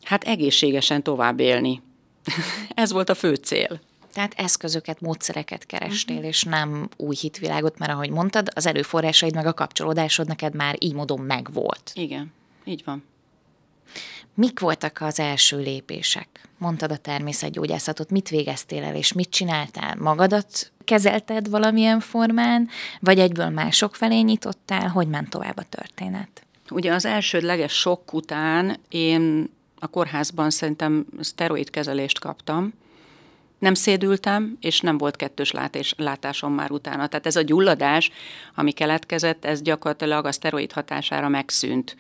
hát 0.03 0.25
egészségesen 0.25 1.03
tovább 1.03 1.41
élni. 1.41 1.83
Ez 2.75 2.93
volt 2.93 3.09
a 3.09 3.15
fő 3.15 3.35
cél. 3.35 3.81
Tehát 4.13 4.35
eszközöket, 4.37 5.01
módszereket 5.01 5.67
kerestél, 5.67 6.15
uh-huh. 6.15 6.31
és 6.31 6.43
nem 6.43 6.89
új 6.97 7.15
hitvilágot, 7.21 7.79
mert 7.79 7.93
ahogy 7.93 8.11
mondtad, 8.11 8.49
az 8.55 8.67
erőforrásaid 8.67 9.35
meg 9.35 9.47
a 9.47 9.53
kapcsolódásod 9.53 10.27
neked 10.27 10.55
már 10.55 10.77
így 10.79 10.95
módon 10.95 11.21
megvolt. 11.21 11.91
Igen, 11.95 12.33
így 12.65 12.83
van. 12.85 13.05
Mik 14.35 14.61
voltak 14.61 14.99
az 15.01 15.19
első 15.21 15.59
lépések? 15.59 16.29
Mondtad 16.59 16.93
a 16.93 16.97
természetgyógyászatot, 16.97 18.11
mit 18.11 18.29
végeztél 18.29 18.83
el, 18.83 18.95
és 18.95 19.13
mit 19.13 19.31
csináltál? 19.31 19.97
Magadat 19.97 20.73
kezelted 20.85 21.51
valamilyen 21.51 22.01
formán, 22.01 22.69
vagy 23.01 23.19
egyből 23.19 23.49
mások 23.49 23.95
felé 23.95 24.21
nyitottál? 24.21 24.89
Hogy 24.89 25.09
ment 25.09 25.31
tovább 25.31 25.57
a 25.57 25.63
történet? 25.69 26.47
Ugye 26.71 26.93
az 26.93 27.05
elsődleges 27.05 27.73
sok 27.73 28.13
után 28.13 28.77
én 28.89 29.51
a 29.79 29.87
kórházban 29.87 30.51
szerintem 30.51 31.07
szteroidkezelést 31.21 32.19
kaptam, 32.19 32.73
nem 33.59 33.75
szédültem, 33.75 34.57
és 34.61 34.81
nem 34.81 34.99
volt 34.99 35.17
kettős 35.17 35.51
látás, 35.51 35.95
látásom 35.97 36.53
már 36.53 36.71
utána. 36.71 37.07
Tehát 37.07 37.27
ez 37.27 37.37
a 37.37 37.43
gyulladás, 37.43 38.11
ami 38.55 38.73
keletkezett, 38.73 39.45
ez 39.45 39.63
gyakorlatilag 39.63 40.25
a 40.25 40.33
szteroid 40.33 40.73
hatására 40.73 41.29
megszűnt 41.29 41.97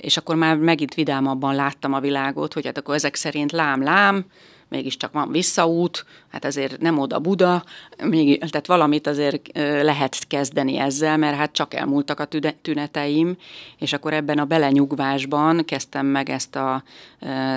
és 0.00 0.16
akkor 0.16 0.36
már 0.36 0.56
megint 0.56 0.94
vidámabban 0.94 1.54
láttam 1.54 1.92
a 1.92 2.00
világot, 2.00 2.52
hogy 2.52 2.66
hát 2.66 2.78
akkor 2.78 2.94
ezek 2.94 3.14
szerint 3.14 3.52
lám-lám, 3.52 4.24
mégiscsak 4.68 5.12
van 5.12 5.30
visszaút, 5.30 6.04
hát 6.30 6.44
azért 6.44 6.80
nem 6.80 6.98
oda 6.98 7.18
Buda, 7.18 7.64
még, 8.04 8.38
tehát 8.38 8.66
valamit 8.66 9.06
azért 9.06 9.50
lehet 9.82 10.26
kezdeni 10.26 10.78
ezzel, 10.78 11.16
mert 11.16 11.36
hát 11.36 11.52
csak 11.52 11.74
elmúltak 11.74 12.20
a 12.20 12.28
tüneteim, 12.62 13.36
és 13.78 13.92
akkor 13.92 14.12
ebben 14.12 14.38
a 14.38 14.44
belenyugvásban 14.44 15.64
kezdtem 15.64 16.06
meg 16.06 16.30
ezt 16.30 16.56
a 16.56 16.82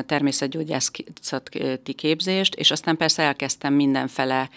természetgyógyászati 0.06 1.94
képzést, 1.96 2.56
és 2.56 2.72
aztán 2.72 2.98
persze 2.98 3.24
elkezdtem 3.24 3.74
mindenfele, 3.74 4.50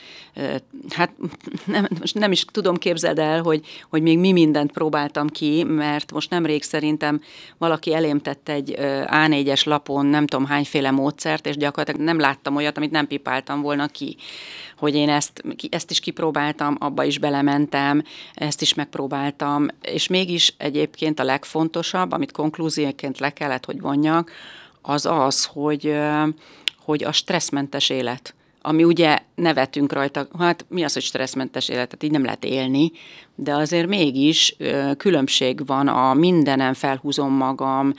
hát 0.88 1.10
nem, 1.64 1.86
most 2.00 2.14
nem 2.14 2.32
is 2.32 2.44
tudom, 2.44 2.76
képzeld 2.76 3.18
el, 3.18 3.42
hogy, 3.42 3.66
hogy 3.90 4.02
még 4.02 4.18
mi 4.18 4.32
mindent 4.32 4.72
próbáltam 4.72 5.28
ki, 5.28 5.64
mert 5.64 6.12
most 6.12 6.30
nemrég 6.30 6.62
szerintem 6.62 7.20
valaki 7.58 7.94
elém 7.94 8.20
tett 8.20 8.48
egy 8.48 8.74
A4-es 9.06 9.66
lapon 9.66 10.06
nem 10.06 10.26
tudom 10.26 10.46
hányféle 10.46 10.90
módszert, 10.90 11.46
és 11.46 11.56
gyakorlatilag 11.56 12.06
nem 12.06 12.18
láttam 12.18 12.56
olyat, 12.56 12.76
amit 12.76 12.90
nem 12.90 13.06
pipáltam 13.06 13.60
volna 13.60 13.86
ki 13.86 14.05
hogy 14.78 14.94
én 14.94 15.08
ezt, 15.08 15.42
ezt 15.70 15.90
is 15.90 16.00
kipróbáltam, 16.00 16.76
abba 16.78 17.04
is 17.04 17.18
belementem, 17.18 18.02
ezt 18.34 18.62
is 18.62 18.74
megpróbáltam, 18.74 19.66
és 19.80 20.06
mégis 20.06 20.54
egyébként 20.56 21.20
a 21.20 21.24
legfontosabb, 21.24 22.12
amit 22.12 22.32
konklúzióként 22.32 23.18
le 23.18 23.30
kellett, 23.30 23.64
hogy 23.64 23.80
vonjak, 23.80 24.30
az 24.82 25.06
az, 25.06 25.44
hogy, 25.44 25.96
hogy 26.78 27.04
a 27.04 27.12
stresszmentes 27.12 27.88
élet 27.88 28.34
ami 28.66 28.84
ugye 28.84 29.18
nevetünk 29.34 29.92
rajta, 29.92 30.28
hát 30.38 30.64
mi 30.68 30.84
az, 30.84 30.92
hogy 30.92 31.02
stresszmentes 31.02 31.68
életet, 31.68 32.02
így 32.02 32.10
nem 32.10 32.24
lehet 32.24 32.44
élni, 32.44 32.92
de 33.36 33.54
azért 33.54 33.86
mégis 33.86 34.56
különbség 34.96 35.66
van 35.66 35.88
a 35.88 36.14
mindenem 36.14 36.74
felhúzom 36.74 37.32
magam, 37.32 37.92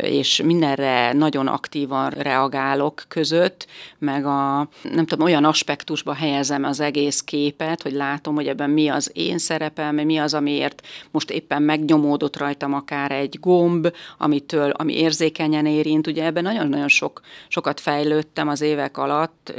és 0.00 0.42
mindenre 0.44 1.12
nagyon 1.12 1.46
aktívan 1.46 2.10
reagálok 2.10 3.04
között, 3.08 3.66
meg 3.98 4.26
a 4.26 4.68
nem 4.92 5.06
tudom, 5.06 5.26
olyan 5.26 5.44
aspektusba 5.44 6.14
helyezem 6.14 6.64
az 6.64 6.80
egész 6.80 7.20
képet, 7.20 7.82
hogy 7.82 7.92
látom, 7.92 8.34
hogy 8.34 8.46
ebben 8.46 8.70
mi 8.70 8.88
az 8.88 9.10
én 9.14 9.38
szerepem, 9.38 9.94
mi 9.94 10.16
az, 10.18 10.34
amiért 10.34 10.86
most 11.10 11.30
éppen 11.30 11.62
megnyomódott 11.62 12.36
rajtam 12.36 12.74
akár 12.74 13.10
egy 13.10 13.38
gomb, 13.40 13.92
amitől, 14.18 14.70
ami 14.70 14.98
érzékenyen 14.98 15.66
érint. 15.66 16.06
Ugye 16.06 16.24
ebben 16.24 16.42
nagyon-nagyon 16.42 16.88
sok, 16.88 17.20
sokat 17.48 17.80
fejlődtem 17.80 18.48
az 18.48 18.60
évek 18.60 18.98
alatt, 18.98 19.52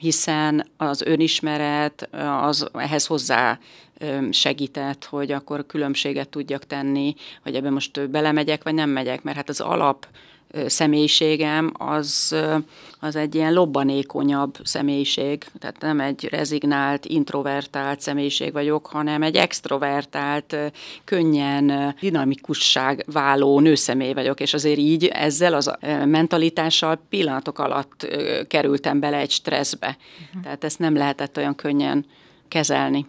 hiszen 0.00 0.66
az 0.76 1.02
önismeret 1.02 2.08
az 2.42 2.68
ehhez 2.72 3.06
hozzá 3.06 3.58
segített, 4.30 5.04
hogy 5.04 5.32
akkor 5.32 5.66
különbséget 5.66 6.28
tudjak 6.28 6.66
tenni, 6.66 7.14
hogy 7.42 7.54
ebben 7.54 7.72
most 7.72 8.10
belemegyek, 8.10 8.62
vagy 8.62 8.74
nem 8.74 8.90
megyek, 8.90 9.22
mert 9.22 9.36
hát 9.36 9.48
az 9.48 9.60
alap 9.60 10.06
személyiségem 10.66 11.72
az, 11.78 12.36
az 13.00 13.16
egy 13.16 13.34
ilyen 13.34 13.52
lobbanékonyabb 13.52 14.56
személyiség, 14.62 15.44
tehát 15.58 15.80
nem 15.80 16.00
egy 16.00 16.28
rezignált, 16.30 17.06
introvertált 17.06 18.00
személyiség 18.00 18.52
vagyok, 18.52 18.86
hanem 18.86 19.22
egy 19.22 19.36
extrovertált, 19.36 20.56
könnyen 21.04 21.94
dinamikusság 22.00 23.04
váló 23.12 23.60
nőszemély 23.60 24.12
vagyok, 24.12 24.40
és 24.40 24.54
azért 24.54 24.78
így 24.78 25.04
ezzel 25.04 25.54
az 25.54 25.72
mentalitással 26.04 27.00
pillanatok 27.08 27.58
alatt 27.58 28.06
kerültem 28.48 29.00
bele 29.00 29.16
egy 29.16 29.30
stresszbe. 29.30 29.96
Uh-huh. 30.26 30.42
Tehát 30.42 30.64
ezt 30.64 30.78
nem 30.78 30.96
lehetett 30.96 31.36
olyan 31.36 31.54
könnyen 31.54 32.04
kezelni. 32.48 33.06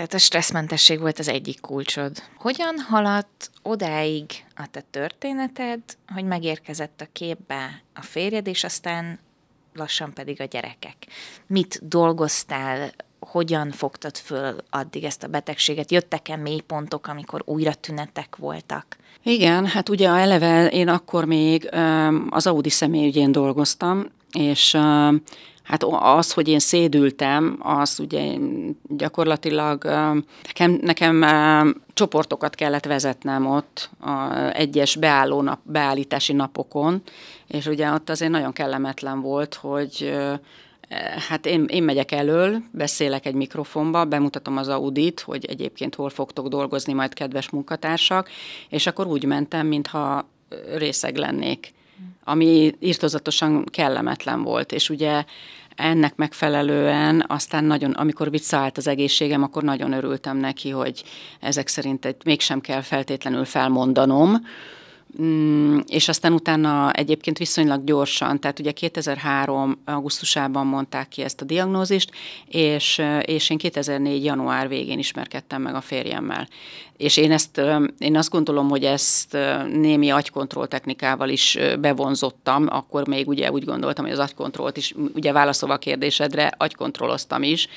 Tehát 0.00 0.14
a 0.14 0.18
stresszmentesség 0.18 1.00
volt 1.00 1.18
az 1.18 1.28
egyik 1.28 1.60
kulcsod. 1.60 2.22
Hogyan 2.36 2.78
haladt 2.88 3.50
odáig 3.62 4.24
a 4.56 4.66
te 4.70 4.80
történeted, 4.90 5.80
hogy 6.14 6.24
megérkezett 6.24 7.00
a 7.00 7.06
képbe 7.12 7.82
a 7.94 8.02
férjed, 8.02 8.46
és 8.46 8.64
aztán 8.64 9.18
lassan 9.74 10.12
pedig 10.12 10.40
a 10.40 10.44
gyerekek? 10.44 10.96
Mit 11.46 11.88
dolgoztál 11.88 12.90
hogyan 13.18 13.70
fogtad 13.70 14.16
föl 14.16 14.56
addig 14.70 15.04
ezt 15.04 15.22
a 15.22 15.28
betegséget? 15.28 15.90
Jöttek-e 15.90 16.36
mélypontok, 16.36 17.06
amikor 17.06 17.42
újra 17.44 17.74
tünetek 17.74 18.36
voltak? 18.36 18.96
Igen, 19.22 19.66
hát 19.66 19.88
ugye 19.88 20.08
eleve 20.08 20.66
én 20.66 20.88
akkor 20.88 21.24
még 21.24 21.68
az 22.30 22.46
Audi 22.46 22.70
személyügyén 22.70 23.32
dolgoztam, 23.32 24.06
és 24.32 24.76
Hát 25.70 25.84
az, 26.18 26.32
hogy 26.32 26.48
én 26.48 26.58
szédültem, 26.58 27.58
az 27.62 27.98
ugye 28.00 28.32
gyakorlatilag 28.88 29.84
nekem, 30.44 30.78
nekem 30.82 31.24
csoportokat 31.92 32.54
kellett 32.54 32.84
vezetnem 32.84 33.46
ott 33.46 33.90
a 34.00 34.34
egyes 34.52 34.96
beálló 34.96 35.42
nap, 35.42 35.58
beállítási 35.62 36.32
napokon, 36.32 37.02
és 37.46 37.66
ugye 37.66 37.92
ott 37.92 38.10
azért 38.10 38.30
nagyon 38.30 38.52
kellemetlen 38.52 39.20
volt, 39.20 39.54
hogy 39.54 40.12
Hát 41.28 41.46
én, 41.46 41.64
én 41.64 41.82
megyek 41.82 42.12
elől, 42.12 42.62
beszélek 42.70 43.26
egy 43.26 43.34
mikrofonba, 43.34 44.04
bemutatom 44.04 44.56
az 44.56 44.68
Audit, 44.68 45.20
hogy 45.20 45.44
egyébként 45.44 45.94
hol 45.94 46.08
fogtok 46.10 46.48
dolgozni 46.48 46.92
majd 46.92 47.14
kedves 47.14 47.50
munkatársak, 47.50 48.28
és 48.68 48.86
akkor 48.86 49.06
úgy 49.06 49.24
mentem, 49.24 49.66
mintha 49.66 50.28
részeg 50.76 51.16
lennék, 51.16 51.72
ami 52.24 52.74
írtozatosan 52.80 53.64
kellemetlen 53.64 54.42
volt, 54.42 54.72
és 54.72 54.90
ugye 54.90 55.24
ennek 55.80 56.16
megfelelően 56.16 57.24
aztán 57.28 57.64
nagyon, 57.64 57.90
amikor 57.90 58.30
visszaállt 58.30 58.76
az 58.76 58.86
egészségem, 58.86 59.42
akkor 59.42 59.62
nagyon 59.62 59.92
örültem 59.92 60.36
neki, 60.36 60.70
hogy 60.70 61.04
ezek 61.40 61.68
szerint 61.68 62.04
egy, 62.04 62.16
mégsem 62.24 62.60
kell 62.60 62.80
feltétlenül 62.80 63.44
felmondanom, 63.44 64.36
Mm, 65.22 65.78
és 65.86 66.08
aztán 66.08 66.32
utána 66.32 66.90
egyébként 66.92 67.38
viszonylag 67.38 67.84
gyorsan, 67.84 68.40
tehát 68.40 68.58
ugye 68.58 68.72
2003. 68.72 69.80
augusztusában 69.84 70.66
mondták 70.66 71.08
ki 71.08 71.22
ezt 71.22 71.40
a 71.40 71.44
diagnózist, 71.44 72.10
és, 72.46 73.02
és 73.20 73.50
én 73.50 73.58
2004. 73.58 74.24
január 74.24 74.68
végén 74.68 74.98
ismerkedtem 74.98 75.62
meg 75.62 75.74
a 75.74 75.80
férjemmel. 75.80 76.48
És 77.00 77.16
én 77.16 77.32
ezt, 77.32 77.60
én 77.98 78.16
azt 78.16 78.30
gondolom, 78.30 78.68
hogy 78.68 78.84
ezt 78.84 79.36
némi 79.72 80.10
agykontroll 80.10 80.66
technikával 80.66 81.28
is 81.28 81.58
bevonzottam, 81.78 82.66
akkor 82.68 83.08
még 83.08 83.28
ugye 83.28 83.50
úgy 83.50 83.64
gondoltam, 83.64 84.04
hogy 84.04 84.12
az 84.12 84.18
agykontrollt 84.18 84.76
is, 84.76 84.94
ugye 85.14 85.32
válaszolva 85.32 85.74
a 85.74 85.78
kérdésedre, 85.78 86.52
agykontrolloztam 86.56 87.42
is, 87.42 87.68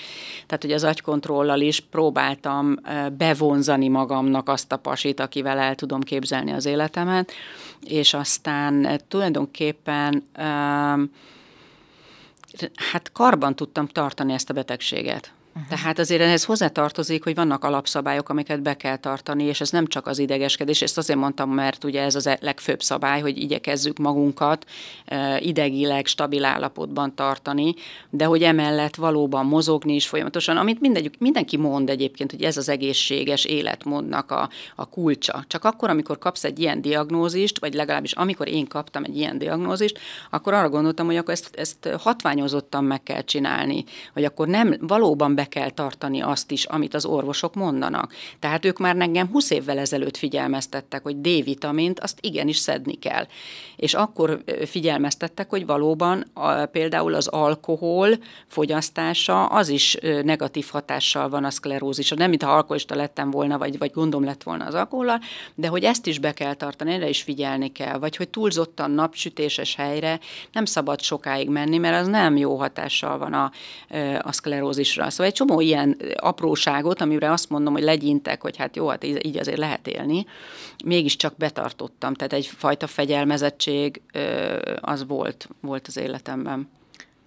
tehát 0.45 0.63
hogy 0.63 0.71
az 0.71 0.83
agykontrollal 0.83 1.61
is 1.61 1.79
próbáltam 1.79 2.75
bevonzani 3.17 3.87
magamnak 3.87 4.49
azt 4.49 4.71
a 4.71 4.77
pasit, 4.77 5.19
akivel 5.19 5.57
el 5.57 5.75
tudom 5.75 6.01
képzelni 6.01 6.51
az 6.51 6.65
életemet, 6.65 7.31
és 7.83 8.13
aztán 8.13 9.01
tulajdonképpen 9.07 10.23
hát 12.91 13.11
karban 13.13 13.55
tudtam 13.55 13.87
tartani 13.87 14.33
ezt 14.33 14.49
a 14.49 14.53
betegséget. 14.53 15.31
Uh-huh. 15.55 15.69
Tehát 15.69 15.99
azért 15.99 16.21
ehhez 16.21 16.43
hozzátartozik, 16.43 17.23
hogy 17.23 17.35
vannak 17.35 17.63
alapszabályok, 17.63 18.29
amiket 18.29 18.61
be 18.61 18.73
kell 18.73 18.97
tartani, 18.97 19.43
és 19.43 19.61
ez 19.61 19.69
nem 19.69 19.87
csak 19.87 20.07
az 20.07 20.19
idegeskedés, 20.19 20.81
ezt 20.81 20.97
azért 20.97 21.19
mondtam, 21.19 21.49
mert 21.49 21.83
ugye 21.83 22.01
ez 22.01 22.15
az 22.15 22.27
e- 22.27 22.37
legfőbb 22.41 22.81
szabály, 22.81 23.21
hogy 23.21 23.37
igyekezzük 23.37 23.97
magunkat 23.97 24.65
idegileg 25.39 26.05
stabil 26.05 26.45
állapotban 26.45 27.15
tartani, 27.15 27.73
de 28.09 28.25
hogy 28.25 28.43
emellett 28.43 28.95
valóban 28.95 29.45
mozogni 29.45 29.95
is 29.95 30.07
folyamatosan, 30.07 30.57
amit 30.57 30.79
mindegy, 30.79 31.15
mindenki 31.19 31.57
mond 31.57 31.89
egyébként, 31.89 32.31
hogy 32.31 32.43
ez 32.43 32.57
az 32.57 32.69
egészséges 32.69 33.45
életmódnak 33.45 34.31
a, 34.31 34.49
a 34.75 34.89
kulcsa. 34.89 35.43
Csak 35.47 35.63
akkor, 35.63 35.89
amikor 35.89 36.17
kapsz 36.17 36.43
egy 36.43 36.59
ilyen 36.59 36.81
diagnózist, 36.81 37.59
vagy 37.59 37.73
legalábbis 37.73 38.11
amikor 38.11 38.47
én 38.47 38.67
kaptam 38.67 39.03
egy 39.03 39.17
ilyen 39.17 39.37
diagnózist, 39.37 39.99
akkor 40.29 40.53
arra 40.53 40.69
gondoltam, 40.69 41.05
hogy 41.05 41.17
akkor 41.17 41.33
ezt, 41.33 41.55
ezt 41.55 41.89
hatványozottan 41.99 42.83
meg 42.83 43.03
kell 43.03 43.21
csinálni, 43.21 43.83
hogy 44.13 44.23
akkor 44.23 44.47
nem 44.47 44.75
valóban 44.79 45.35
be 45.35 45.42
be 45.43 45.49
kell 45.49 45.69
tartani 45.69 46.21
azt 46.21 46.51
is, 46.51 46.65
amit 46.65 46.93
az 46.93 47.05
orvosok 47.05 47.55
mondanak. 47.55 48.13
Tehát 48.39 48.65
ők 48.65 48.77
már 48.77 48.95
engem 48.99 49.27
20 49.27 49.49
évvel 49.49 49.77
ezelőtt 49.77 50.17
figyelmeztettek, 50.17 51.03
hogy 51.03 51.21
D-vitamint 51.21 51.99
azt 51.99 52.17
igenis 52.21 52.57
szedni 52.57 52.93
kell. 52.93 53.27
És 53.75 53.93
akkor 53.93 54.43
figyelmeztettek, 54.65 55.49
hogy 55.49 55.65
valóban 55.65 56.25
a, 56.33 56.65
például 56.65 57.13
az 57.13 57.27
alkohol 57.27 58.09
fogyasztása 58.47 59.45
az 59.45 59.69
is 59.69 59.97
negatív 60.23 60.67
hatással 60.71 61.29
van 61.29 61.43
a 61.43 61.49
szklerózisra. 61.49 62.15
Nem, 62.15 62.29
mintha 62.29 62.51
alkoholista 62.51 62.95
lettem 62.95 63.31
volna, 63.31 63.57
vagy, 63.57 63.77
vagy 63.77 63.91
gondom 63.91 64.23
lett 64.23 64.43
volna 64.43 64.65
az 64.65 64.73
alkohollal, 64.73 65.19
de 65.55 65.67
hogy 65.67 65.83
ezt 65.83 66.07
is 66.07 66.19
be 66.19 66.33
kell 66.33 66.53
tartani, 66.53 66.93
erre 66.93 67.09
is 67.09 67.21
figyelni 67.21 67.71
kell. 67.71 67.97
Vagy 67.97 68.15
hogy 68.15 68.29
túlzottan 68.29 68.91
napsütéses 68.91 69.75
helyre 69.75 70.19
nem 70.51 70.65
szabad 70.65 71.01
sokáig 71.01 71.49
menni, 71.49 71.77
mert 71.77 72.01
az 72.01 72.07
nem 72.07 72.37
jó 72.37 72.55
hatással 72.55 73.17
van 73.17 73.33
a, 73.33 73.51
a 74.21 74.31
szklerózisra. 74.31 75.09
Szóval 75.09 75.25
egy 75.33 75.47
csomó 75.47 75.59
ilyen 75.59 75.97
apróságot, 76.15 77.01
amire 77.01 77.31
azt 77.31 77.49
mondom, 77.49 77.73
hogy 77.73 77.83
legyintek, 77.83 78.41
hogy 78.41 78.57
hát 78.57 78.75
jó, 78.75 78.87
hát 78.87 79.03
így 79.03 79.37
azért 79.37 79.57
lehet 79.57 79.87
élni, 79.87 80.25
mégiscsak 80.85 81.37
betartottam. 81.37 82.13
Tehát 82.13 82.33
egyfajta 82.33 82.87
fegyelmezettség 82.87 84.01
az 84.81 85.07
volt, 85.07 85.49
volt 85.61 85.87
az 85.87 85.97
életemben. 85.97 86.69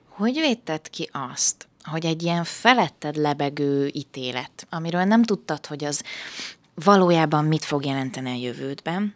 Hogy 0.08 0.32
védted 0.32 0.90
ki 0.90 1.08
azt, 1.32 1.68
hogy 1.82 2.06
egy 2.06 2.22
ilyen 2.22 2.44
feletted 2.44 3.16
lebegő 3.16 3.90
ítélet, 3.92 4.66
amiről 4.70 5.04
nem 5.04 5.22
tudtad, 5.22 5.66
hogy 5.66 5.84
az 5.84 6.02
valójában 6.74 7.44
mit 7.44 7.64
fog 7.64 7.84
jelenteni 7.84 8.30
a 8.30 8.46
jövődben, 8.46 9.14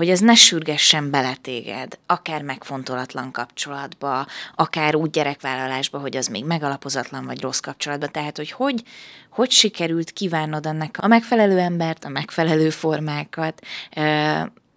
hogy 0.00 0.10
ez 0.10 0.20
ne 0.20 0.34
sürgessen 0.34 1.10
bele 1.10 1.34
téged, 1.40 1.98
akár 2.06 2.42
megfontolatlan 2.42 3.30
kapcsolatba, 3.30 4.26
akár 4.54 4.94
úgy 4.94 5.10
gyerekvállalásba, 5.10 5.98
hogy 5.98 6.16
az 6.16 6.26
még 6.26 6.44
megalapozatlan 6.44 7.24
vagy 7.24 7.40
rossz 7.40 7.58
kapcsolatba. 7.58 8.06
Tehát, 8.06 8.36
hogy 8.36 8.50
hogy, 8.50 8.82
hogy 9.30 9.50
sikerült 9.50 10.10
kívánod 10.10 10.66
ennek 10.66 10.96
a 11.00 11.06
megfelelő 11.06 11.58
embert, 11.58 12.04
a 12.04 12.08
megfelelő 12.08 12.70
formákat, 12.70 13.60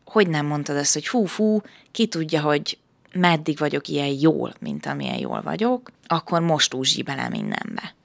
hogy 0.06 0.28
nem 0.28 0.46
mondtad 0.46 0.78
azt, 0.78 0.94
hogy 0.94 1.08
fú-fú, 1.08 1.62
ki 1.92 2.08
tudja, 2.08 2.42
hogy 2.42 2.78
meddig 3.14 3.58
vagyok 3.58 3.88
ilyen 3.88 4.16
jól, 4.20 4.54
mint 4.60 4.86
amilyen 4.86 5.20
jól 5.20 5.42
vagyok, 5.42 5.92
akkor 6.08 6.42
most 6.42 6.74
úzsi 6.74 7.04
bele 7.04 7.30
mindenbe. 7.30 7.96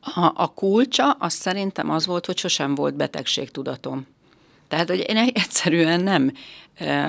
A, 0.00 0.32
a 0.34 0.52
kulcsa 0.54 1.10
az 1.10 1.32
szerintem 1.32 1.90
az 1.90 2.06
volt, 2.06 2.26
hogy 2.26 2.38
sosem 2.38 2.74
volt 2.74 2.94
betegségtudatom. 2.94 4.06
Tehát, 4.68 4.88
hogy 4.88 5.04
én 5.08 5.16
egyszerűen 5.16 6.00
nem, 6.00 6.32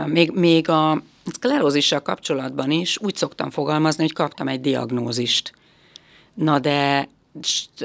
még, 0.06 0.32
még 0.32 0.69
a 0.69 1.02
szklerózissal 1.26 2.02
kapcsolatban 2.02 2.72
is 2.72 2.98
úgy 2.98 3.15
szoktam 3.15 3.50
fogalmazni, 3.50 4.04
hogy 4.04 4.13
kaptam 4.13 4.48
egy 4.48 4.62
diagnózist. 4.62 5.54
Na 6.34 6.60
de 6.60 7.10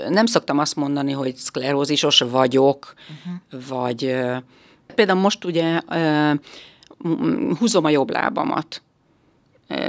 nem 0.09 0.27
szoktam 0.27 0.59
azt 0.59 0.77
mondani, 0.77 1.13
hogy 1.13 1.37
szklerózisos 1.37 2.19
vagyok, 2.19 2.95
uh-huh. 2.99 3.69
vagy 3.69 4.17
például 4.95 5.21
most 5.21 5.45
ugye 5.45 5.81
húzom 7.59 7.85
a 7.85 7.91
jobb 7.91 8.11
lábamat 8.11 8.83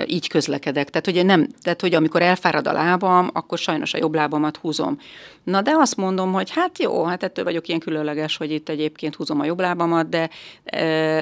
így 0.06 0.28
közlekedek. 0.28 0.90
Tehát 0.90 1.06
hogy, 1.06 1.26
nem, 1.26 1.50
tehát, 1.62 1.82
hogy 1.82 1.94
amikor 1.94 2.22
elfárad 2.22 2.68
a 2.68 2.72
lábam, 2.72 3.30
akkor 3.34 3.58
sajnos 3.58 3.94
a 3.94 3.98
jobb 3.98 4.16
lábamat 4.16 4.58
húzom. 4.58 5.00
Na 5.46 5.62
de 5.62 5.72
azt 5.78 5.96
mondom, 5.98 6.34
hogy 6.34 6.50
hát 6.50 6.80
jó, 6.80 7.04
hát 7.04 7.24
ettől 7.24 7.44
vagyok 7.44 7.68
ilyen 7.68 7.80
különleges, 7.80 8.38
hogy 8.38 8.52
itt 8.52 8.70
egyébként 8.70 9.16
húzom 9.16 9.40
a 9.40 9.46
jobb 9.46 9.60
lábamat, 9.60 10.10
de, 10.10 10.30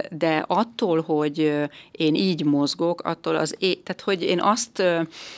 de 0.09 0.43
attól, 0.47 1.01
hogy 1.01 1.53
én 1.91 2.15
így 2.15 2.45
mozgok, 2.45 3.01
attól 3.01 3.35
az, 3.35 3.55
é- 3.59 3.83
tehát 3.83 4.01
hogy 4.01 4.21
én 4.21 4.41
azt 4.41 4.83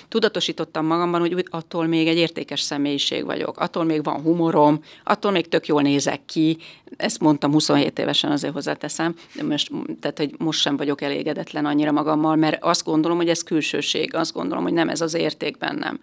tudatosítottam 0.09 0.85
magamban, 0.85 1.19
hogy 1.19 1.45
attól 1.49 1.85
még 1.85 2.07
egy 2.07 2.17
értékes 2.17 2.61
személyiség 2.61 3.25
vagyok, 3.25 3.57
attól 3.57 3.83
még 3.83 4.03
van 4.03 4.21
humorom, 4.21 4.79
attól 5.03 5.31
még 5.31 5.47
tök 5.47 5.67
jól 5.67 5.81
nézek 5.81 6.25
ki, 6.25 6.57
ezt 6.97 7.19
mondtam 7.19 7.51
27 7.51 7.99
évesen, 7.99 8.31
azért 8.31 8.53
hozzáteszem, 8.53 9.15
de 9.35 9.43
most, 9.43 9.71
tehát 9.99 10.17
hogy 10.17 10.35
most 10.37 10.59
sem 10.59 10.77
vagyok 10.77 11.01
elégedetlen 11.01 11.65
annyira 11.65 11.91
magammal, 11.91 12.35
mert 12.35 12.63
azt 12.63 12.85
gondolom, 12.85 13.17
hogy 13.17 13.29
ez 13.29 13.43
külsőség, 13.43 14.13
azt 14.15 14.33
gondolom, 14.33 14.63
hogy 14.63 14.73
nem 14.73 14.89
ez 14.89 15.01
az 15.01 15.13
érték 15.13 15.57
bennem. 15.57 15.99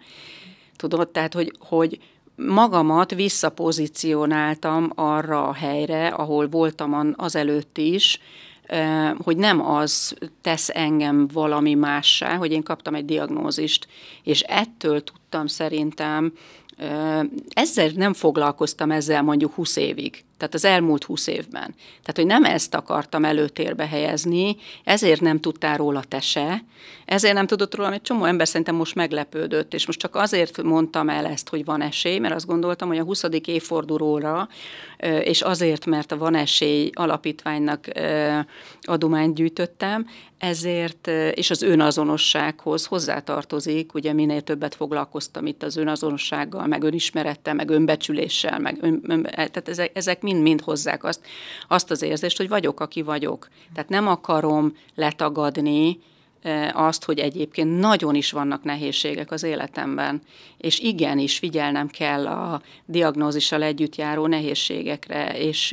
Tudod, 0.75 1.09
tehát, 1.09 1.33
hogy, 1.33 1.51
hogy 1.59 1.99
magamat 2.35 3.13
visszapozícionáltam 3.13 4.91
arra 4.95 5.47
a 5.47 5.53
helyre, 5.53 6.07
ahol 6.07 6.47
voltam 6.47 7.13
az 7.15 7.35
előtt 7.35 7.77
is, 7.77 8.19
hogy 9.17 9.37
nem 9.37 9.67
az 9.67 10.15
tesz 10.41 10.69
engem 10.73 11.27
valami 11.33 11.73
mássá, 11.73 12.35
hogy 12.35 12.51
én 12.51 12.63
kaptam 12.63 12.95
egy 12.95 13.05
diagnózist, 13.05 13.87
és 14.23 14.41
ettől 14.41 15.03
tudtam 15.03 15.47
szerintem 15.47 16.33
ezzel 17.53 17.89
nem 17.95 18.13
foglalkoztam 18.13 18.91
ezzel 18.91 19.21
mondjuk 19.21 19.53
20 19.53 19.75
évig. 19.75 20.23
tehát 20.37 20.53
az 20.53 20.65
elmúlt 20.65 21.03
húsz 21.03 21.27
évben. 21.27 21.75
Tehát, 22.01 22.15
hogy 22.15 22.25
nem 22.25 22.43
ezt 22.43 22.75
akartam 22.75 23.25
előtérbe 23.25 23.87
helyezni, 23.87 24.55
ezért 24.83 25.21
nem 25.21 25.39
tudtál 25.39 25.77
róla 25.77 26.03
te 26.07 26.19
se, 26.19 26.63
ezért 27.05 27.33
nem 27.33 27.47
tudott 27.47 27.75
róla, 27.75 27.91
egy 27.91 28.01
csomó 28.01 28.25
ember 28.25 28.47
szerintem 28.47 28.75
most 28.75 28.95
meglepődött, 28.95 29.73
és 29.73 29.85
most 29.85 29.99
csak 29.99 30.15
azért 30.15 30.61
mondtam 30.61 31.09
el 31.09 31.25
ezt, 31.25 31.49
hogy 31.49 31.65
van 31.65 31.81
esély, 31.81 32.17
mert 32.17 32.33
azt 32.33 32.45
gondoltam, 32.45 32.87
hogy 32.87 32.97
a 32.97 33.03
20. 33.03 33.23
évfordulóra, 33.45 34.47
és 35.23 35.41
azért, 35.41 35.85
mert 35.85 36.11
a 36.11 36.17
Van 36.17 36.35
Esély 36.35 36.89
alapítványnak 36.93 37.87
adományt 38.81 39.35
gyűjtöttem, 39.35 40.07
ezért, 40.37 41.07
és 41.33 41.49
az 41.49 41.61
önazonossághoz 41.61 42.85
hozzátartozik, 42.85 43.93
ugye 43.93 44.13
minél 44.13 44.41
többet 44.41 44.75
foglalkoztam 44.75 45.45
itt 45.45 45.63
az 45.63 45.77
önazonossággal, 45.77 46.62
meg 46.67 46.83
önismerettel, 46.83 47.53
meg 47.53 47.69
önbecsüléssel, 47.69 48.59
meg 48.59 48.77
ön, 48.81 49.01
ön, 49.07 49.23
tehát 49.23 49.91
ezek, 49.93 50.21
mind-mind 50.21 50.61
hozzák 50.61 51.03
azt, 51.03 51.25
azt 51.67 51.91
az 51.91 52.01
érzést, 52.01 52.37
hogy 52.37 52.49
vagyok, 52.49 52.79
aki 52.79 53.01
vagyok. 53.01 53.47
Tehát 53.73 53.89
nem 53.89 54.07
akarom 54.07 54.77
letagadni, 54.95 55.99
azt, 56.73 57.03
hogy 57.03 57.19
egyébként 57.19 57.79
nagyon 57.79 58.15
is 58.15 58.31
vannak 58.31 58.63
nehézségek 58.63 59.31
az 59.31 59.43
életemben, 59.43 60.21
és 60.57 60.79
igenis 60.79 61.37
figyelnem 61.37 61.87
kell 61.87 62.27
a 62.27 62.61
diagnózissal 62.85 63.63
együtt 63.63 63.95
járó 63.95 64.27
nehézségekre, 64.27 65.37
és 65.37 65.71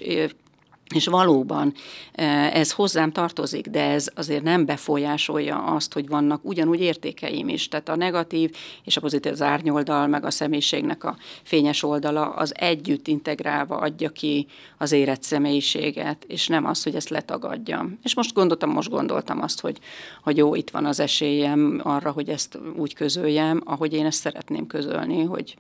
és 0.94 1.06
valóban 1.06 1.74
e, 2.12 2.24
ez 2.52 2.72
hozzám 2.72 3.12
tartozik, 3.12 3.66
de 3.66 3.82
ez 3.82 4.08
azért 4.14 4.42
nem 4.42 4.64
befolyásolja 4.64 5.64
azt, 5.64 5.92
hogy 5.92 6.08
vannak 6.08 6.44
ugyanúgy 6.44 6.80
értékeim 6.80 7.48
is. 7.48 7.68
Tehát 7.68 7.88
a 7.88 7.96
negatív 7.96 8.50
és 8.84 8.96
a 8.96 9.00
pozitív 9.00 9.32
az 9.32 9.42
árnyoldal, 9.42 10.06
meg 10.06 10.24
a 10.24 10.30
személyiségnek 10.30 11.04
a 11.04 11.16
fényes 11.42 11.82
oldala 11.82 12.26
az 12.26 12.52
együtt 12.56 13.06
integrálva 13.06 13.76
adja 13.76 14.10
ki 14.10 14.46
az 14.78 14.92
érett 14.92 15.22
személyiséget, 15.22 16.24
és 16.26 16.46
nem 16.46 16.66
az, 16.66 16.82
hogy 16.82 16.94
ezt 16.94 17.08
letagadjam. 17.08 17.98
És 18.02 18.14
most 18.14 18.34
gondoltam, 18.34 18.70
most 18.70 18.90
gondoltam 18.90 19.42
azt, 19.42 19.60
hogy, 19.60 19.78
hogy 20.22 20.36
jó, 20.36 20.54
itt 20.54 20.70
van 20.70 20.86
az 20.86 21.00
esélyem 21.00 21.80
arra, 21.84 22.10
hogy 22.10 22.28
ezt 22.28 22.58
úgy 22.76 22.94
közöljem, 22.94 23.62
ahogy 23.64 23.92
én 23.92 24.06
ezt 24.06 24.20
szeretném 24.20 24.66
közölni, 24.66 25.24
hogy 25.24 25.56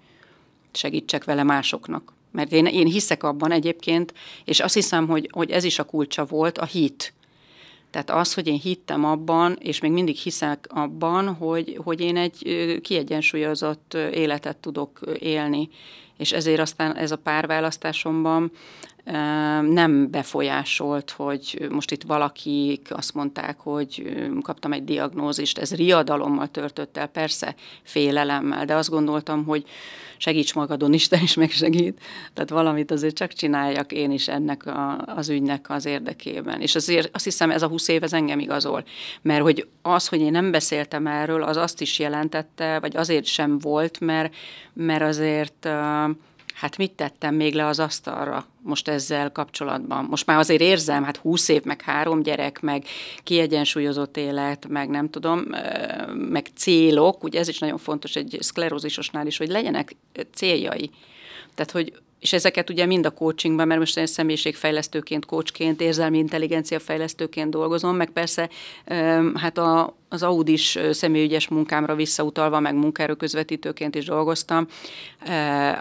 segítsek 0.72 1.24
vele 1.24 1.42
másoknak. 1.42 2.12
Mert 2.32 2.52
én, 2.52 2.66
én 2.66 2.86
hiszek 2.86 3.22
abban 3.22 3.52
egyébként, 3.52 4.14
és 4.44 4.60
azt 4.60 4.74
hiszem, 4.74 5.08
hogy, 5.08 5.28
hogy 5.32 5.50
ez 5.50 5.64
is 5.64 5.78
a 5.78 5.84
kulcsa 5.84 6.24
volt, 6.24 6.58
a 6.58 6.64
hit. 6.64 7.12
Tehát 7.90 8.10
az, 8.10 8.34
hogy 8.34 8.46
én 8.46 8.58
hittem 8.58 9.04
abban, 9.04 9.56
és 9.60 9.80
még 9.80 9.90
mindig 9.90 10.16
hiszek 10.16 10.66
abban, 10.68 11.34
hogy, 11.34 11.80
hogy 11.84 12.00
én 12.00 12.16
egy 12.16 12.38
kiegyensúlyozott 12.82 13.94
életet 13.94 14.56
tudok 14.56 15.00
élni. 15.18 15.68
És 16.16 16.32
ezért 16.32 16.60
aztán 16.60 16.96
ez 16.96 17.10
a 17.10 17.16
párválasztásomban 17.16 18.50
nem 19.62 20.10
befolyásolt, 20.10 21.10
hogy 21.10 21.66
most 21.70 21.90
itt 21.90 22.02
valakik 22.02 22.88
azt 22.90 23.14
mondták, 23.14 23.58
hogy 23.58 24.16
kaptam 24.42 24.72
egy 24.72 24.84
diagnózist, 24.84 25.58
ez 25.58 25.74
riadalommal 25.74 26.48
törtött 26.48 26.96
el, 26.96 27.06
persze 27.06 27.54
félelemmel, 27.82 28.64
de 28.64 28.74
azt 28.74 28.90
gondoltam, 28.90 29.44
hogy 29.44 29.64
segíts 30.16 30.54
magadon, 30.54 30.92
Isten 30.92 31.22
is 31.22 31.34
megsegít, 31.34 32.00
tehát 32.34 32.50
valamit 32.50 32.90
azért 32.90 33.14
csak 33.14 33.32
csináljak 33.32 33.92
én 33.92 34.10
is 34.10 34.28
ennek 34.28 34.66
a, 34.66 35.04
az 35.06 35.28
ügynek 35.28 35.70
az 35.70 35.86
érdekében. 35.86 36.60
És 36.60 36.74
azért 36.74 37.14
azt 37.14 37.24
hiszem 37.24 37.50
ez 37.50 37.62
a 37.62 37.68
20 37.68 37.88
év 37.88 38.02
ez 38.02 38.12
engem 38.12 38.38
igazol, 38.38 38.84
mert 39.22 39.42
hogy 39.42 39.68
az, 39.82 40.08
hogy 40.08 40.20
én 40.20 40.30
nem 40.30 40.50
beszéltem 40.50 41.06
erről, 41.06 41.42
az 41.42 41.56
azt 41.56 41.80
is 41.80 41.98
jelentette, 41.98 42.78
vagy 42.78 42.96
azért 42.96 43.24
sem 43.24 43.58
volt, 43.58 44.00
mert, 44.00 44.34
mert 44.72 45.02
azért 45.02 45.68
hát 46.60 46.76
mit 46.76 46.92
tettem 46.92 47.34
még 47.34 47.54
le 47.54 47.66
az 47.66 47.78
asztalra 47.78 48.46
most 48.62 48.88
ezzel 48.88 49.32
kapcsolatban. 49.32 50.04
Most 50.04 50.26
már 50.26 50.38
azért 50.38 50.60
érzem, 50.60 51.04
hát 51.04 51.16
húsz 51.16 51.48
év, 51.48 51.62
meg 51.64 51.82
három 51.82 52.22
gyerek, 52.22 52.60
meg 52.60 52.84
kiegyensúlyozott 53.22 54.16
élet, 54.16 54.68
meg 54.68 54.88
nem 54.88 55.10
tudom, 55.10 55.44
meg 56.14 56.46
célok, 56.54 57.24
ugye 57.24 57.38
ez 57.38 57.48
is 57.48 57.58
nagyon 57.58 57.78
fontos 57.78 58.16
egy 58.16 58.36
szklerózisosnál 58.40 59.26
is, 59.26 59.36
hogy 59.36 59.48
legyenek 59.48 59.96
céljai. 60.34 60.90
Tehát, 61.54 61.70
hogy 61.70 61.92
és 62.18 62.32
ezeket 62.32 62.70
ugye 62.70 62.86
mind 62.86 63.06
a 63.06 63.10
coachingban, 63.10 63.66
mert 63.66 63.80
most 63.80 63.96
én 63.96 64.06
személyiségfejlesztőként, 64.06 65.26
coachként, 65.26 65.80
érzelmi 65.80 66.18
intelligencia 66.18 66.78
fejlesztőként 66.78 67.50
dolgozom, 67.50 67.96
meg 67.96 68.10
persze 68.10 68.48
hát 69.34 69.58
a, 69.58 69.96
az 70.12 70.22
Audis 70.22 70.78
személyügyes 70.90 71.48
munkámra 71.48 71.94
visszautalva, 71.94 72.60
meg 72.60 72.74
munkáról 72.74 73.16
közvetítőként 73.16 73.94
is 73.94 74.04
dolgoztam, 74.04 74.66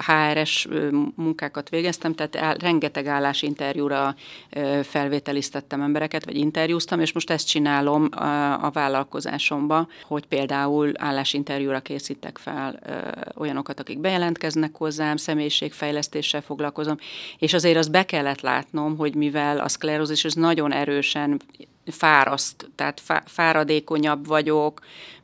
HRS 0.05 0.67
munkákat 1.15 1.69
végeztem, 1.69 2.13
tehát 2.13 2.61
rengeteg 2.61 3.07
állásinterjúra 3.07 4.15
felvételiztettem 4.83 5.81
embereket, 5.81 6.25
vagy 6.25 6.37
interjúztam, 6.37 6.99
és 6.99 7.13
most 7.13 7.29
ezt 7.29 7.47
csinálom 7.47 8.07
a, 8.11 8.63
a 8.65 8.69
vállalkozásomba, 8.69 9.87
hogy 10.03 10.25
például 10.25 10.91
állásinterjúra 10.97 11.79
készítek 11.79 12.37
fel 12.37 12.79
olyanokat, 13.37 13.79
akik 13.79 13.99
bejelentkeznek 13.99 14.75
hozzám, 14.75 15.17
személyiségfejlesztéssel 15.17 16.41
foglalkozom, 16.41 16.97
és 17.37 17.53
azért 17.53 17.77
azt 17.77 17.91
be 17.91 18.05
kellett 18.05 18.41
látnom, 18.41 18.97
hogy 18.97 19.15
mivel 19.15 19.59
a 19.59 19.67
szklerózis 19.67 20.25
az 20.25 20.33
nagyon 20.33 20.73
erősen 20.73 21.41
fáraszt, 21.91 22.69
tehát 22.75 23.01
fáradékonyabb 23.25 24.27
vagyok, 24.27 24.79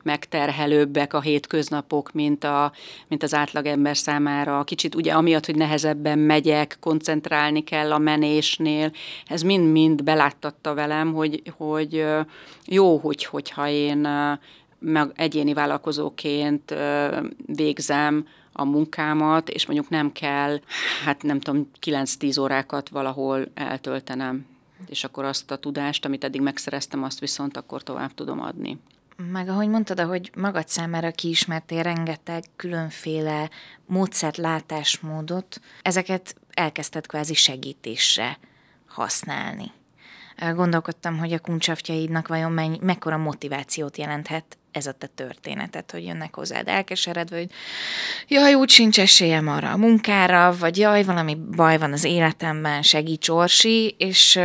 megterhelőbbek 0.06 1.13
a 1.13 1.21
hétköznapok, 1.21 2.12
mint, 2.12 2.43
a, 2.43 2.71
mint 3.08 3.23
az 3.23 3.34
átlagember 3.34 3.97
számára. 3.97 4.63
Kicsit 4.63 4.95
ugye 4.95 5.13
amiatt, 5.13 5.45
hogy 5.45 5.56
nehezebben 5.56 6.19
megyek, 6.19 6.78
koncentrálni 6.80 7.63
kell 7.63 7.91
a 7.91 7.97
menésnél, 7.97 8.91
ez 9.28 9.41
mind-mind 9.41 10.04
beláttatta 10.04 10.73
velem, 10.73 11.13
hogy, 11.13 11.41
hogy 11.58 12.06
jó, 12.65 12.97
hogy, 12.97 13.25
hogyha 13.25 13.67
én 13.67 14.08
meg 14.80 15.12
egyéni 15.15 15.54
vállalkozóként 15.54 16.75
végzem 17.45 18.28
a 18.51 18.65
munkámat, 18.65 19.49
és 19.49 19.65
mondjuk 19.65 19.89
nem 19.89 20.12
kell, 20.12 20.60
hát 21.06 21.23
nem 21.23 21.39
tudom, 21.39 21.69
9-10 21.86 22.41
órákat 22.41 22.89
valahol 22.89 23.47
eltöltenem 23.54 24.45
és 24.89 25.04
akkor 25.04 25.24
azt 25.24 25.52
a 25.52 25.58
tudást, 25.58 26.06
amit 26.06 26.24
eddig 26.24 26.41
megszereztem, 26.41 27.04
azt 27.04 27.19
viszont 27.19 27.58
akkor 27.58 27.84
tovább 27.84 28.13
tudom 28.13 28.41
adni. 28.41 28.80
Meg 29.32 29.50
ahogy 29.50 29.67
mondtad, 29.67 30.00
hogy 30.00 30.32
magad 30.38 30.67
számára 30.67 31.12
kiismertél 31.12 31.84
rengeteg 31.84 32.43
különféle 32.56 33.50
módszert, 33.86 34.38
látásmódot, 34.38 35.60
ezeket 35.82 36.36
elkezdted 36.54 37.06
kvázi 37.08 37.34
segítésre 37.34 38.38
használni. 38.88 39.71
Gondolkodtam, 40.54 41.17
hogy 41.17 41.34
a 41.34 41.39
kuncsaftjaidnak 41.39 42.28
vajon 42.28 42.52
mennyi, 42.52 42.80
mekkora 42.82 43.17
motivációt 43.17 43.98
jelenthet 43.98 44.58
ez 44.75 44.85
a 44.85 44.91
te 44.91 45.07
történetet, 45.07 45.91
hogy 45.91 46.05
jönnek 46.05 46.35
hozzád 46.35 46.67
elkeseredve, 46.67 47.38
hogy 47.38 47.51
jaj, 48.27 48.53
úgy 48.53 48.69
sincs 48.69 48.99
esélyem 48.99 49.47
arra 49.47 49.71
a 49.71 49.77
munkára, 49.77 50.55
vagy 50.57 50.77
jaj, 50.77 51.03
valami 51.03 51.35
baj 51.35 51.77
van 51.77 51.93
az 51.93 52.03
életemben, 52.03 52.81
segíts 52.81 53.29
Orsi, 53.29 53.95
és, 53.97 54.39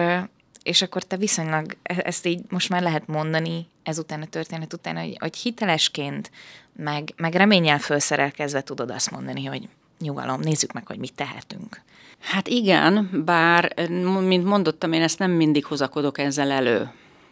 és 0.62 0.82
akkor 0.82 1.02
te 1.02 1.16
viszonylag, 1.16 1.76
e-, 1.82 2.02
ezt 2.04 2.26
így 2.26 2.40
most 2.48 2.68
már 2.68 2.82
lehet 2.82 3.06
mondani 3.06 3.66
ezután 3.82 4.22
a 4.22 4.26
történet 4.26 4.72
után, 4.72 4.96
hogy, 4.96 5.16
hogy 5.20 5.36
hitelesként, 5.36 6.30
meg, 6.76 7.12
meg 7.16 7.34
reményel 7.34 7.78
felszerelkezve 7.78 8.62
tudod 8.62 8.90
azt 8.90 9.10
mondani, 9.10 9.44
hogy 9.44 9.68
nyugalom, 9.98 10.40
nézzük 10.40 10.72
meg, 10.72 10.86
hogy 10.86 10.98
mit 10.98 11.14
tehetünk. 11.14 11.80
Hát 12.20 12.48
igen, 12.48 13.22
bár, 13.24 13.74
mint 14.20 14.44
mondottam, 14.44 14.92
én 14.92 15.02
ezt 15.02 15.18
nem 15.18 15.30
mindig 15.30 15.64
hozakodok 15.64 16.18
ezzel 16.18 16.50
elő. 16.50 16.90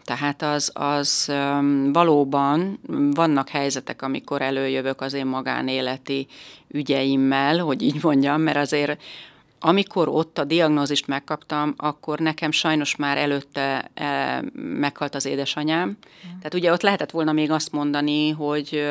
Tehát 0.08 0.42
az, 0.42 0.70
az 0.74 1.32
valóban 1.92 2.80
vannak 3.14 3.48
helyzetek, 3.48 4.02
amikor 4.02 4.42
előjövök 4.42 5.00
az 5.00 5.12
én 5.12 5.26
magánéleti 5.26 6.26
ügyeimmel, 6.68 7.58
hogy 7.58 7.82
így 7.82 8.02
mondjam, 8.02 8.40
mert 8.40 8.56
azért 8.56 9.02
amikor 9.60 10.08
ott 10.08 10.38
a 10.38 10.44
diagnózist 10.44 11.06
megkaptam, 11.06 11.74
akkor 11.76 12.18
nekem 12.18 12.50
sajnos 12.50 12.96
már 12.96 13.16
előtte 13.16 13.90
e, 13.94 14.42
meghalt 14.54 15.14
az 15.14 15.26
édesanyám. 15.26 15.96
Tehát 16.22 16.54
ugye 16.54 16.72
ott 16.72 16.82
lehetett 16.82 17.10
volna 17.10 17.32
még 17.32 17.50
azt 17.50 17.72
mondani, 17.72 18.30
hogy 18.30 18.86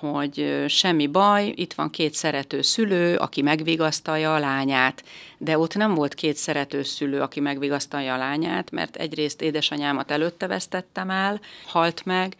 hogy 0.00 0.64
semmi 0.68 1.06
baj, 1.06 1.52
itt 1.56 1.72
van 1.72 1.90
két 1.90 2.14
szerető 2.14 2.62
szülő, 2.62 3.16
aki 3.16 3.42
megvigasztalja 3.42 4.34
a 4.34 4.38
lányát, 4.38 5.04
de 5.38 5.58
ott 5.58 5.74
nem 5.74 5.94
volt 5.94 6.14
két 6.14 6.36
szerető 6.36 6.82
szülő, 6.82 7.20
aki 7.20 7.40
megvigasztalja 7.40 8.14
a 8.14 8.18
lányát, 8.18 8.70
mert 8.70 8.96
egyrészt 8.96 9.42
édesanyámat 9.42 10.10
előtte 10.10 10.46
vesztettem 10.46 11.10
el, 11.10 11.40
halt 11.66 12.04
meg, 12.04 12.36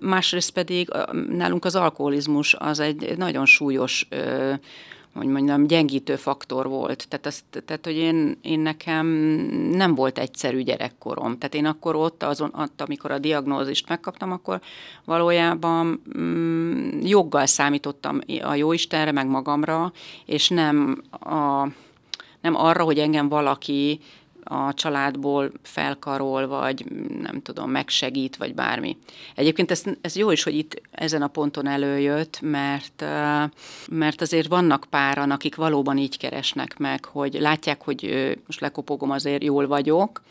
másrészt 0.00 0.50
pedig 0.50 0.88
nálunk 1.28 1.64
az 1.64 1.74
alkoholizmus 1.74 2.54
az 2.54 2.80
egy 2.80 3.16
nagyon 3.16 3.46
súlyos 3.46 4.08
hogy 5.14 5.26
mondjam, 5.26 5.66
gyengítő 5.66 6.16
faktor 6.16 6.68
volt. 6.68 7.08
Tehát, 7.08 7.26
azt, 7.26 7.44
tehát 7.64 7.84
hogy 7.84 7.96
én, 7.96 8.38
én 8.42 8.60
nekem 8.60 9.06
nem 9.72 9.94
volt 9.94 10.18
egyszerű 10.18 10.62
gyerekkorom. 10.62 11.38
Tehát 11.38 11.54
én 11.54 11.66
akkor 11.66 11.96
ott, 11.96 12.22
azon, 12.22 12.54
ott, 12.58 12.80
amikor 12.80 13.10
a 13.10 13.18
diagnózist 13.18 13.88
megkaptam, 13.88 14.32
akkor 14.32 14.60
valójában 15.04 16.02
mm, 16.18 17.00
joggal 17.02 17.46
számítottam 17.46 18.20
a 18.42 18.54
Jóistenre, 18.54 19.12
meg 19.12 19.26
magamra, 19.26 19.92
és 20.24 20.48
nem 20.48 21.02
a 21.10 21.66
nem 22.42 22.54
arra, 22.56 22.84
hogy 22.84 22.98
engem 22.98 23.28
valaki 23.28 24.00
a 24.44 24.74
családból 24.74 25.52
felkarol, 25.62 26.46
vagy 26.46 26.84
nem 27.20 27.42
tudom, 27.42 27.70
megsegít, 27.70 28.36
vagy 28.36 28.54
bármi. 28.54 28.96
Egyébként 29.34 29.70
ez, 29.70 29.82
ez 30.00 30.16
jó 30.16 30.30
is, 30.30 30.42
hogy 30.42 30.54
itt 30.54 30.80
ezen 30.90 31.22
a 31.22 31.26
ponton 31.26 31.66
előjött, 31.66 32.38
mert, 32.40 33.04
mert 33.90 34.20
azért 34.20 34.48
vannak 34.48 34.86
páran, 34.90 35.30
akik 35.30 35.54
valóban 35.54 35.98
így 35.98 36.18
keresnek 36.18 36.78
meg, 36.78 37.04
hogy 37.04 37.36
látják, 37.40 37.82
hogy 37.82 38.32
most 38.46 38.60
lekopogom, 38.60 39.10
azért 39.10 39.42
jól 39.42 39.66
vagyok, 39.66 40.22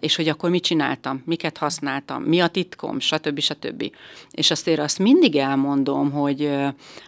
és 0.00 0.16
hogy 0.16 0.28
akkor 0.28 0.50
mit 0.50 0.62
csináltam, 0.62 1.22
miket 1.24 1.58
használtam, 1.58 2.22
mi 2.22 2.40
a 2.40 2.46
titkom, 2.46 3.00
stb. 3.00 3.40
stb. 3.40 3.92
És 4.30 4.50
azért 4.50 4.80
azt 4.80 4.98
mindig 4.98 5.36
elmondom, 5.36 6.10
hogy, 6.10 6.50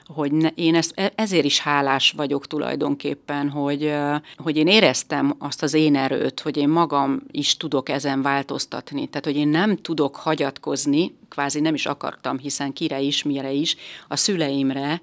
hogy 0.07 0.53
én 0.55 0.75
ezt, 0.75 0.93
e, 0.95 1.13
ezért 1.15 1.45
is 1.45 1.59
hálás 1.61 2.11
vagyok 2.17 2.47
tulajdonképpen, 2.47 3.51
hogy, 3.51 3.95
hogy 4.37 4.57
én 4.57 4.67
éreztem 4.67 5.35
azt 5.39 5.63
az 5.63 5.75
én 5.75 5.97
erőt, 5.97 6.41
hogy 6.41 6.57
én 6.57 6.69
magam 6.69 7.23
is 7.31 7.57
tudok 7.57 7.89
ezen 7.89 8.23
változtatni. 8.23 9.07
Tehát, 9.07 9.25
hogy 9.25 9.37
én 9.37 9.49
nem 9.49 9.77
tudok 9.77 10.17
hagyatkozni, 10.17 11.15
kvázi 11.29 11.61
nem 11.61 11.75
is 11.75 11.87
akartam, 11.87 12.39
hiszen 12.39 12.73
kire 12.73 13.01
is, 13.01 13.23
mire 13.23 13.51
is, 13.53 13.77
a 14.09 14.17
szüleimre, 14.17 15.01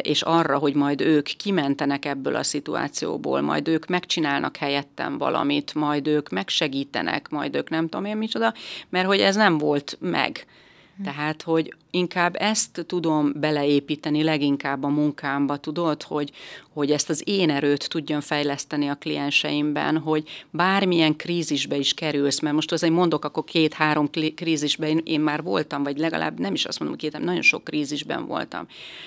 és 0.00 0.22
arra, 0.22 0.58
hogy 0.58 0.74
majd 0.74 1.00
ők 1.00 1.24
kimentenek 1.24 2.04
ebből 2.04 2.34
a 2.34 2.42
szituációból, 2.42 3.40
majd 3.40 3.68
ők 3.68 3.86
megcsinálnak 3.86 4.56
helyettem 4.56 5.18
valamit, 5.18 5.74
majd 5.74 6.06
ők 6.06 6.28
megsegítenek, 6.28 7.28
majd 7.28 7.54
ők 7.54 7.70
nem 7.70 7.88
tudom 7.88 8.04
én 8.04 8.16
micsoda, 8.16 8.54
mert 8.88 9.06
hogy 9.06 9.20
ez 9.20 9.36
nem 9.36 9.58
volt 9.58 9.96
meg. 10.00 10.46
Tehát, 11.04 11.42
hogy 11.42 11.74
inkább 11.94 12.36
ezt 12.38 12.84
tudom 12.86 13.32
beleépíteni 13.34 14.22
leginkább 14.22 14.82
a 14.82 14.88
munkámba, 14.88 15.56
tudod, 15.56 16.02
hogy, 16.02 16.30
hogy 16.72 16.90
ezt 16.90 17.10
az 17.10 17.22
én 17.24 17.50
erőt 17.50 17.88
tudjam 17.88 18.20
fejleszteni 18.20 18.88
a 18.88 18.94
klienseimben, 18.94 19.98
hogy 19.98 20.28
bármilyen 20.50 21.16
krízisbe 21.16 21.76
is 21.76 21.94
kerülsz, 21.94 22.40
mert 22.40 22.54
most 22.54 22.72
azért 22.72 22.92
mondok, 22.92 23.24
akkor 23.24 23.44
két-három 23.44 24.10
krízisben 24.34 24.88
én, 24.88 25.00
én 25.04 25.20
már 25.20 25.42
voltam, 25.42 25.82
vagy 25.82 25.98
legalább 25.98 26.38
nem 26.38 26.54
is 26.54 26.64
azt 26.64 26.78
mondom, 26.78 26.96
két, 26.96 27.18
nagyon 27.18 27.42
sok 27.42 27.64
krízisben 27.64 28.26
voltam. 28.26 28.66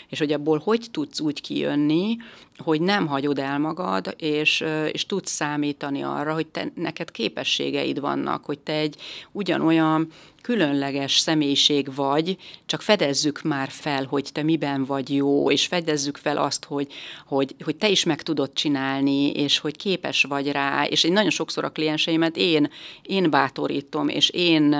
És 0.09 0.19
hogy 0.19 0.31
abból 0.31 0.61
hogy 0.63 0.87
tudsz 0.91 1.19
úgy 1.19 1.41
kijönni, 1.41 2.17
hogy 2.57 2.81
nem 2.81 3.07
hagyod 3.07 3.39
el 3.39 3.59
magad, 3.59 4.15
és, 4.17 4.63
és 4.91 5.05
tudsz 5.05 5.31
számítani 5.31 6.01
arra, 6.01 6.33
hogy 6.33 6.47
te, 6.47 6.71
neked 6.75 7.11
képességeid 7.11 7.99
vannak, 7.99 8.45
hogy 8.45 8.59
te 8.59 8.73
egy 8.73 8.95
ugyanolyan 9.31 10.07
különleges 10.47 11.17
személyiség 11.17 11.95
vagy, 11.95 12.37
csak 12.65 12.76
fedezzük 12.81 13.41
már 13.41 13.69
fel, 13.69 14.05
hogy 14.05 14.29
te 14.33 14.43
miben 14.43 14.85
vagy 14.85 15.15
jó, 15.15 15.51
és 15.51 15.65
fedezzük 15.65 16.17
fel 16.17 16.37
azt, 16.37 16.65
hogy, 16.65 16.93
hogy, 17.25 17.55
hogy 17.63 17.75
te 17.75 17.89
is 17.89 18.03
meg 18.03 18.21
tudod 18.21 18.53
csinálni, 18.53 19.31
és 19.31 19.59
hogy 19.59 19.77
képes 19.77 20.23
vagy 20.23 20.51
rá, 20.51 20.85
és 20.85 21.03
én 21.03 21.13
nagyon 21.13 21.29
sokszor 21.29 21.63
a 21.63 21.69
klienseimet 21.69 22.37
én, 22.37 22.71
én 23.01 23.29
bátorítom, 23.29 24.07
és 24.07 24.29
én 24.29 24.75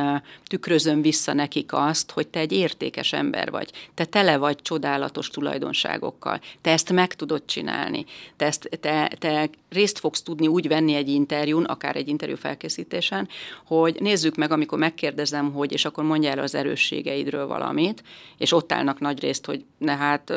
tükrözöm 0.47 1.01
vissza 1.01 1.33
nekik 1.33 1.73
azt, 1.73 2.12
hogy 2.12 2.27
te 2.27 2.39
egy 2.39 2.51
értékes 2.51 3.13
ember 3.13 3.51
vagy, 3.51 3.71
te 3.93 4.05
tele 4.05 4.38
vagy 4.38 4.62
csodálatos 4.62 5.29
tulajdonságokkal, 5.29 6.39
te 6.62 6.71
ezt 6.71 6.91
meg 6.91 7.13
tudod 7.13 7.41
csinálni, 7.45 8.05
te, 8.36 8.45
ezt, 8.45 8.69
te, 8.81 9.12
te 9.19 9.49
részt 9.69 9.99
fogsz 9.99 10.21
tudni 10.21 10.47
úgy 10.47 10.67
venni 10.67 10.93
egy 10.93 11.10
interjún, 11.10 11.63
akár 11.63 11.95
egy 11.95 12.07
interjú 12.07 12.36
felkészítésen, 12.36 13.27
hogy 13.65 13.97
nézzük 13.99 14.36
meg, 14.36 14.51
amikor 14.51 14.77
megkérdezem, 14.77 15.51
hogy 15.51 15.71
és 15.71 15.86
akkor 15.86 16.03
mondja 16.03 16.29
el 16.29 16.39
az 16.39 16.55
erősségeidről 16.55 17.47
valamit, 17.88 18.04
és 18.38 18.52
ott 18.52 18.71
állnak 18.71 19.00
nagy 19.00 19.19
részt, 19.19 19.45
hogy 19.45 19.65
ne 19.78 19.95
hát, 19.95 20.34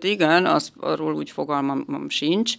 igen, 0.00 0.46
az, 0.46 0.72
arról 0.80 1.14
úgy 1.14 1.30
fogalmam 1.30 2.08
sincs, 2.08 2.56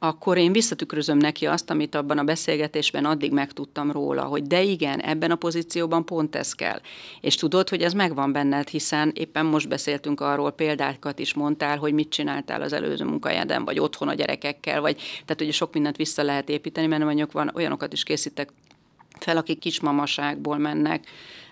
akkor 0.00 0.36
én 0.36 0.52
visszatükrözöm 0.52 1.18
neki 1.18 1.46
azt, 1.46 1.70
amit 1.70 1.94
abban 1.94 2.18
a 2.18 2.24
beszélgetésben 2.24 3.04
addig 3.04 3.32
megtudtam 3.32 3.90
róla, 3.90 4.22
hogy 4.22 4.42
de 4.42 4.62
igen, 4.62 5.00
ebben 5.00 5.30
a 5.30 5.36
pozícióban 5.36 6.04
pont 6.04 6.36
ez 6.36 6.52
kell. 6.52 6.80
És 7.20 7.34
tudod, 7.34 7.68
hogy 7.68 7.82
ez 7.82 7.92
megvan 7.92 8.32
benned, 8.32 8.68
hiszen 8.68 9.12
éppen 9.14 9.46
most 9.46 9.68
beszéltünk 9.68 10.20
arról, 10.20 10.50
példákat 10.50 11.18
is 11.18 11.34
mondtál, 11.34 11.78
hogy 11.78 11.92
mit 11.92 12.08
csináltál 12.08 12.62
az 12.62 12.72
előző 12.72 13.04
munkahelyeden, 13.04 13.64
vagy 13.64 13.78
otthon 13.78 14.08
a 14.08 14.14
gyerekekkel, 14.14 14.80
vagy 14.80 14.96
tehát 14.96 15.40
ugye 15.40 15.52
sok 15.52 15.72
mindent 15.72 15.96
vissza 15.96 16.22
lehet 16.22 16.48
építeni, 16.48 16.86
mert 16.86 17.04
mondjuk 17.04 17.32
van, 17.32 17.52
olyanokat 17.54 17.92
is 17.92 18.02
készítek 18.02 18.52
fel, 19.18 19.36
akik 19.36 19.58
kismamaságból 19.58 20.58
mennek 20.58 21.06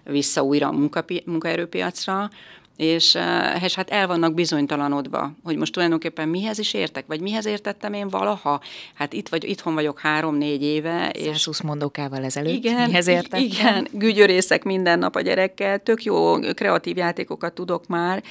vissza 0.07 0.43
újra 0.43 0.69
a 0.69 0.73
munkapi- 0.73 1.23
munkaerőpiacra, 1.27 2.31
és, 2.77 3.15
eh, 3.15 3.63
és 3.63 3.75
hát 3.75 3.91
el 3.91 4.07
vannak 4.07 4.35
bizonytalanodva, 4.35 5.33
hogy 5.45 5.57
most 5.57 5.73
tulajdonképpen 5.73 6.29
mihez 6.29 6.59
is 6.59 6.75
értek, 6.75 7.07
vagy 7.07 7.21
mihez 7.21 7.47
értettem 7.47 7.93
én 7.93 8.09
valaha. 8.09 8.61
Hát 8.95 9.13
itt 9.13 9.29
vagy, 9.29 9.45
itthon 9.45 9.75
vagyok 9.75 9.99
három-négy 9.99 10.63
éve. 10.63 11.13
120 11.15 11.59
és 11.59 11.63
mondókával 11.63 12.25
ezelőtt 12.25 12.53
igen, 12.53 12.87
mihez 12.89 13.07
értettem? 13.07 13.41
Igen, 13.41 13.87
gügyörészek 13.93 14.65
minden 14.65 14.99
nap 14.99 15.17
a 15.17 15.21
gyerekkel, 15.21 15.79
tök 15.79 16.05
jó 16.05 16.39
kreatív 16.39 16.97
játékokat 16.97 17.53
tudok 17.53 17.87
már, 17.87 18.23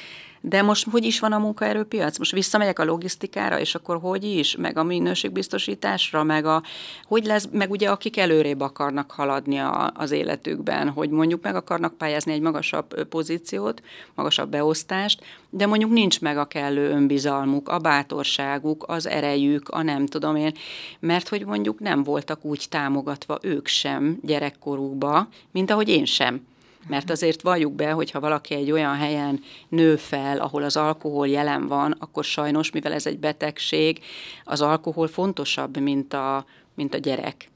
de 0.48 0.62
most 0.62 0.88
hogy 0.92 1.06
is 1.06 1.20
van 1.20 1.32
a 1.32 1.38
munkaerőpiac? 1.38 2.18
Most 2.18 2.32
visszamegyek 2.32 2.80
a 2.80 2.84
logisztikára, 2.84 3.60
és 3.60 3.76
akkor 3.76 4.00
hogy 4.02 4.24
is? 4.24 4.56
Meg 4.56 4.78
a 4.78 4.84
minőségbiztosításra, 4.84 6.24
meg 6.24 6.46
a, 6.46 6.64
hogy 7.04 7.26
lesz, 7.26 7.48
meg 7.52 7.72
ugye 7.72 7.90
akik 7.90 8.18
előrébb 8.18 8.60
akarnak 8.60 9.12
haladni 9.12 9.58
a, 9.58 9.92
az 9.96 10.12
életükben, 10.12 10.90
hogy 10.90 11.10
mondjuk 11.10 11.44
meg 11.44 11.56
akarnak 11.56 11.98
pályázni 11.98 12.34
egy 12.34 12.42
magasabb 12.42 13.04
pozíciót, 13.04 13.82
magasabb 14.16 14.50
beosztást, 14.50 15.24
de 15.50 15.66
mondjuk 15.66 15.92
nincs 15.92 16.22
meg 16.22 16.38
a 16.38 16.46
kellő 16.46 16.90
önbizalmuk, 16.90 17.70
a 17.70 17.80
bátorságuk, 17.80 18.84
az 18.88 19.08
erejük, 19.08 19.70
a 19.70 19.82
nem 19.82 20.06
tudom 20.06 20.36
én, 20.36 20.54
mert 21.00 21.28
hogy 21.28 21.46
mondjuk 21.46 21.80
nem 21.80 22.04
voltak 22.04 22.46
úgy 22.46 22.66
támogatva 22.70 23.38
ők 23.42 23.68
sem 23.68 24.20
gyerekkorukba, 24.22 25.28
mint 25.52 25.72
ahogy 25.72 25.90
én 25.90 26.06
sem. 26.06 26.42
Mert 26.88 27.10
azért 27.10 27.42
valljuk 27.42 27.74
be, 27.74 27.92
hogyha 27.92 28.20
valaki 28.20 28.54
egy 28.54 28.72
olyan 28.72 28.96
helyen 28.96 29.40
nő 29.70 29.96
fel, 29.96 30.38
ahol 30.38 30.64
az 30.64 30.78
alkohol 30.78 31.28
jelen 31.28 31.68
van, 31.68 31.96
akkor 32.00 32.24
sajnos, 32.24 32.72
mivel 32.72 32.94
ez 32.94 33.06
egy 33.06 33.20
betegség, 33.20 34.00
az 34.44 34.62
alkohol 34.62 35.08
fontosabb, 35.08 35.78
mint 35.78 36.14
a, 36.14 36.46
mint 36.76 36.94
a 36.94 36.98
gyerek. 36.98 37.50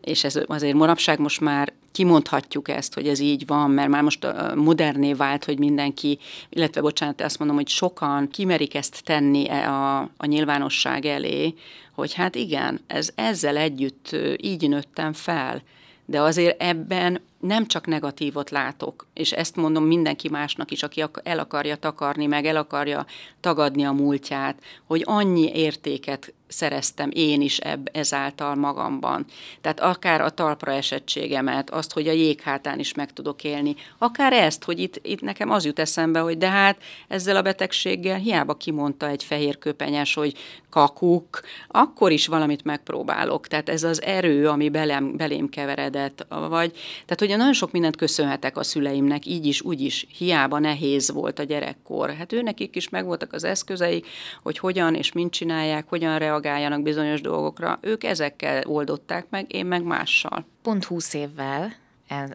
És 0.00 0.24
ez 0.24 0.40
azért 0.46 0.74
manapság 0.74 1.18
most 1.18 1.40
már 1.40 1.72
kimondhatjuk 1.92 2.68
ezt, 2.68 2.94
hogy 2.94 3.08
ez 3.08 3.18
így 3.18 3.46
van, 3.46 3.70
mert 3.70 3.88
már 3.88 4.02
most 4.02 4.26
moderné 4.54 5.12
vált, 5.12 5.44
hogy 5.44 5.58
mindenki, 5.58 6.18
illetve 6.48 6.80
bocsánat, 6.80 7.20
azt 7.20 7.38
mondom, 7.38 7.56
hogy 7.56 7.68
sokan 7.68 8.28
kimerik 8.28 8.74
ezt 8.74 9.02
tenni 9.04 9.48
e 9.48 9.70
a, 9.70 9.98
a 10.16 10.26
nyilvánosság 10.26 11.04
elé, 11.04 11.54
hogy 11.94 12.14
hát 12.14 12.34
igen, 12.34 12.80
ez 12.86 13.10
ezzel 13.14 13.56
együtt 13.56 14.16
így 14.36 14.68
nőttem 14.68 15.12
fel, 15.12 15.62
de 16.04 16.20
azért 16.20 16.62
ebben 16.62 17.20
nem 17.38 17.66
csak 17.66 17.86
negatívot 17.86 18.50
látok, 18.50 19.06
és 19.14 19.32
ezt 19.32 19.56
mondom 19.56 19.84
mindenki 19.84 20.28
másnak 20.28 20.70
is, 20.70 20.82
aki 20.82 21.04
el 21.22 21.38
akarja 21.38 21.76
takarni, 21.76 22.26
meg 22.26 22.46
el 22.46 22.56
akarja 22.56 23.06
tagadni 23.40 23.84
a 23.84 23.92
múltját, 23.92 24.62
hogy 24.86 25.02
annyi 25.04 25.50
értéket 25.54 26.32
szereztem 26.48 27.10
én 27.12 27.40
is 27.40 27.58
ebb, 27.58 27.88
ezáltal 27.92 28.54
magamban. 28.54 29.26
Tehát 29.60 29.80
akár 29.80 30.20
a 30.20 30.30
talpra 30.30 30.72
esettségemet, 30.72 31.70
azt, 31.70 31.92
hogy 31.92 32.08
a 32.08 32.12
jéghátán 32.12 32.78
is 32.78 32.94
meg 32.94 33.12
tudok 33.12 33.44
élni, 33.44 33.74
akár 33.98 34.32
ezt, 34.32 34.64
hogy 34.64 34.78
itt, 34.78 35.00
itt 35.02 35.20
nekem 35.20 35.50
az 35.50 35.64
jut 35.64 35.78
eszembe, 35.78 36.20
hogy 36.20 36.38
de 36.38 36.48
hát 36.48 36.82
ezzel 37.08 37.36
a 37.36 37.42
betegséggel 37.42 38.18
hiába 38.18 38.54
kimondta 38.54 39.08
egy 39.08 39.24
fehér 39.24 39.58
köpenyes, 39.58 40.14
hogy 40.14 40.34
kakuk, 40.70 41.40
akkor 41.68 42.12
is 42.12 42.26
valamit 42.26 42.64
megpróbálok. 42.64 43.46
Tehát 43.46 43.68
ez 43.68 43.82
az 43.82 44.02
erő, 44.02 44.48
ami 44.48 44.68
belém, 44.68 45.16
belém 45.16 45.48
keveredett, 45.48 46.26
vagy, 46.28 46.70
tehát 46.70 47.18
hogy 47.18 47.28
nagyon 47.28 47.52
sok 47.52 47.72
mindent 47.72 47.96
köszönhetek 47.96 48.56
a 48.56 48.62
szüleimnek, 48.62 49.26
így 49.26 49.46
is, 49.46 49.62
úgy 49.62 49.80
is, 49.80 50.06
hiába 50.18 50.58
nehéz 50.58 51.12
volt 51.12 51.38
a 51.38 51.42
gyerekkor. 51.42 52.14
Hát 52.14 52.32
ő 52.32 52.42
nekik 52.42 52.76
is 52.76 52.88
megvoltak 52.88 53.32
az 53.32 53.44
eszközeik, 53.44 54.06
hogy 54.42 54.58
hogyan 54.58 54.94
és 54.94 55.12
mint 55.12 55.32
csinálják, 55.32 55.88
hogyan 55.88 56.18
reagáljanak 56.42 56.82
bizonyos 56.82 57.20
dolgokra. 57.20 57.78
Ők 57.80 58.04
ezekkel 58.04 58.62
oldották 58.66 59.26
meg, 59.30 59.54
én 59.54 59.66
meg 59.66 59.82
mással. 59.82 60.46
Pont 60.62 60.84
húsz 60.84 61.14
évvel 61.14 61.72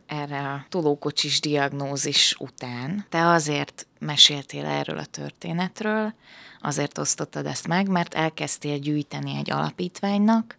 erre 0.06 0.40
a 0.40 0.66
tolókocsis 0.70 1.40
diagnózis 1.40 2.36
után 2.40 3.06
te 3.10 3.28
azért 3.28 3.88
meséltél 4.00 4.66
erről 4.66 4.98
a 4.98 5.06
történetről, 5.06 6.14
azért 6.62 6.98
osztottad 6.98 7.46
ezt 7.46 7.68
meg, 7.68 7.88
mert 7.88 8.14
elkezdtél 8.14 8.78
gyűjteni 8.78 9.38
egy 9.38 9.52
alapítványnak, 9.52 10.56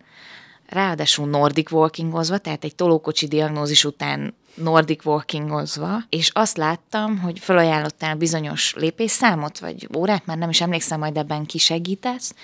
ráadásul 0.67 1.27
Nordic 1.27 1.73
walkingozva, 1.73 2.39
tehát 2.39 2.65
egy 2.65 2.75
tolókocsi 2.75 3.27
diagnózis 3.27 3.85
után 3.85 4.35
Nordic 4.55 5.05
walkingozva, 5.05 6.03
és 6.09 6.31
azt 6.33 6.57
láttam, 6.57 7.19
hogy 7.19 7.39
felajánlottál 7.39 8.15
bizonyos 8.15 8.75
lépésszámot, 8.77 9.59
vagy 9.59 9.89
órát, 9.97 10.27
már 10.27 10.39
nem 10.39 10.51
is 10.51 10.61
emlékszem, 10.61 10.99
majd 10.99 11.17
ebben 11.17 11.47
kisegítesz, 11.47 12.35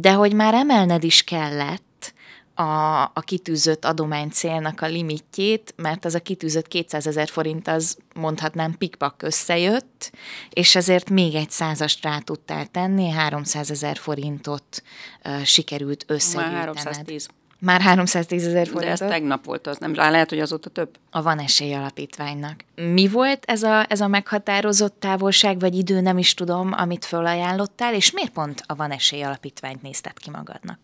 de 0.00 0.12
hogy 0.12 0.32
már 0.32 0.54
emelned 0.54 1.04
is 1.04 1.24
kellett 1.24 2.14
a, 2.54 3.02
a 3.02 3.20
kitűzött 3.24 3.84
adománycélnak 3.84 4.80
a 4.80 4.86
limitjét, 4.86 5.74
mert 5.76 6.04
az 6.04 6.14
a 6.14 6.20
kitűzött 6.20 6.68
200 6.68 7.06
ezer 7.06 7.28
forint 7.28 7.68
az 7.68 7.96
mondhatnám 8.14 8.78
pikpak 8.78 9.22
összejött, 9.22 10.12
és 10.50 10.76
ezért 10.76 11.10
még 11.10 11.34
egy 11.34 11.50
százast 11.50 12.04
rá 12.04 12.18
tudtál 12.18 12.66
tenni, 12.66 13.10
300 13.10 13.70
ezer 13.70 13.96
forintot 13.96 14.82
uh, 15.24 15.42
sikerült 15.42 16.04
összegyűjtened. 16.06 16.56
Már 16.56 16.66
310. 16.66 17.28
Már 17.58 17.80
310 17.80 18.46
ezer 18.46 18.66
forintot? 18.66 18.98
De 18.98 19.04
ez 19.04 19.10
tegnap 19.10 19.44
volt, 19.44 19.66
az 19.66 19.78
nem, 19.78 19.94
lehet, 19.94 20.28
hogy 20.28 20.40
azóta 20.40 20.70
több. 20.70 20.88
A 21.10 21.22
Van 21.22 21.38
Esély 21.38 21.74
Alapítványnak. 21.74 22.64
Mi 22.74 23.08
volt 23.08 23.44
ez 23.46 23.62
a, 23.62 23.84
ez 23.88 24.00
a 24.00 24.08
meghatározott 24.08 24.96
távolság, 24.98 25.60
vagy 25.60 25.74
idő, 25.74 26.00
nem 26.00 26.18
is 26.18 26.34
tudom, 26.34 26.72
amit 26.76 27.04
felajánlottál, 27.04 27.94
és 27.94 28.10
miért 28.10 28.30
pont 28.30 28.62
a 28.66 28.74
Van 28.74 28.90
Esély 28.90 29.22
Alapítványt 29.22 29.82
nézted 29.82 30.18
ki 30.18 30.30
magadnak? 30.30 30.78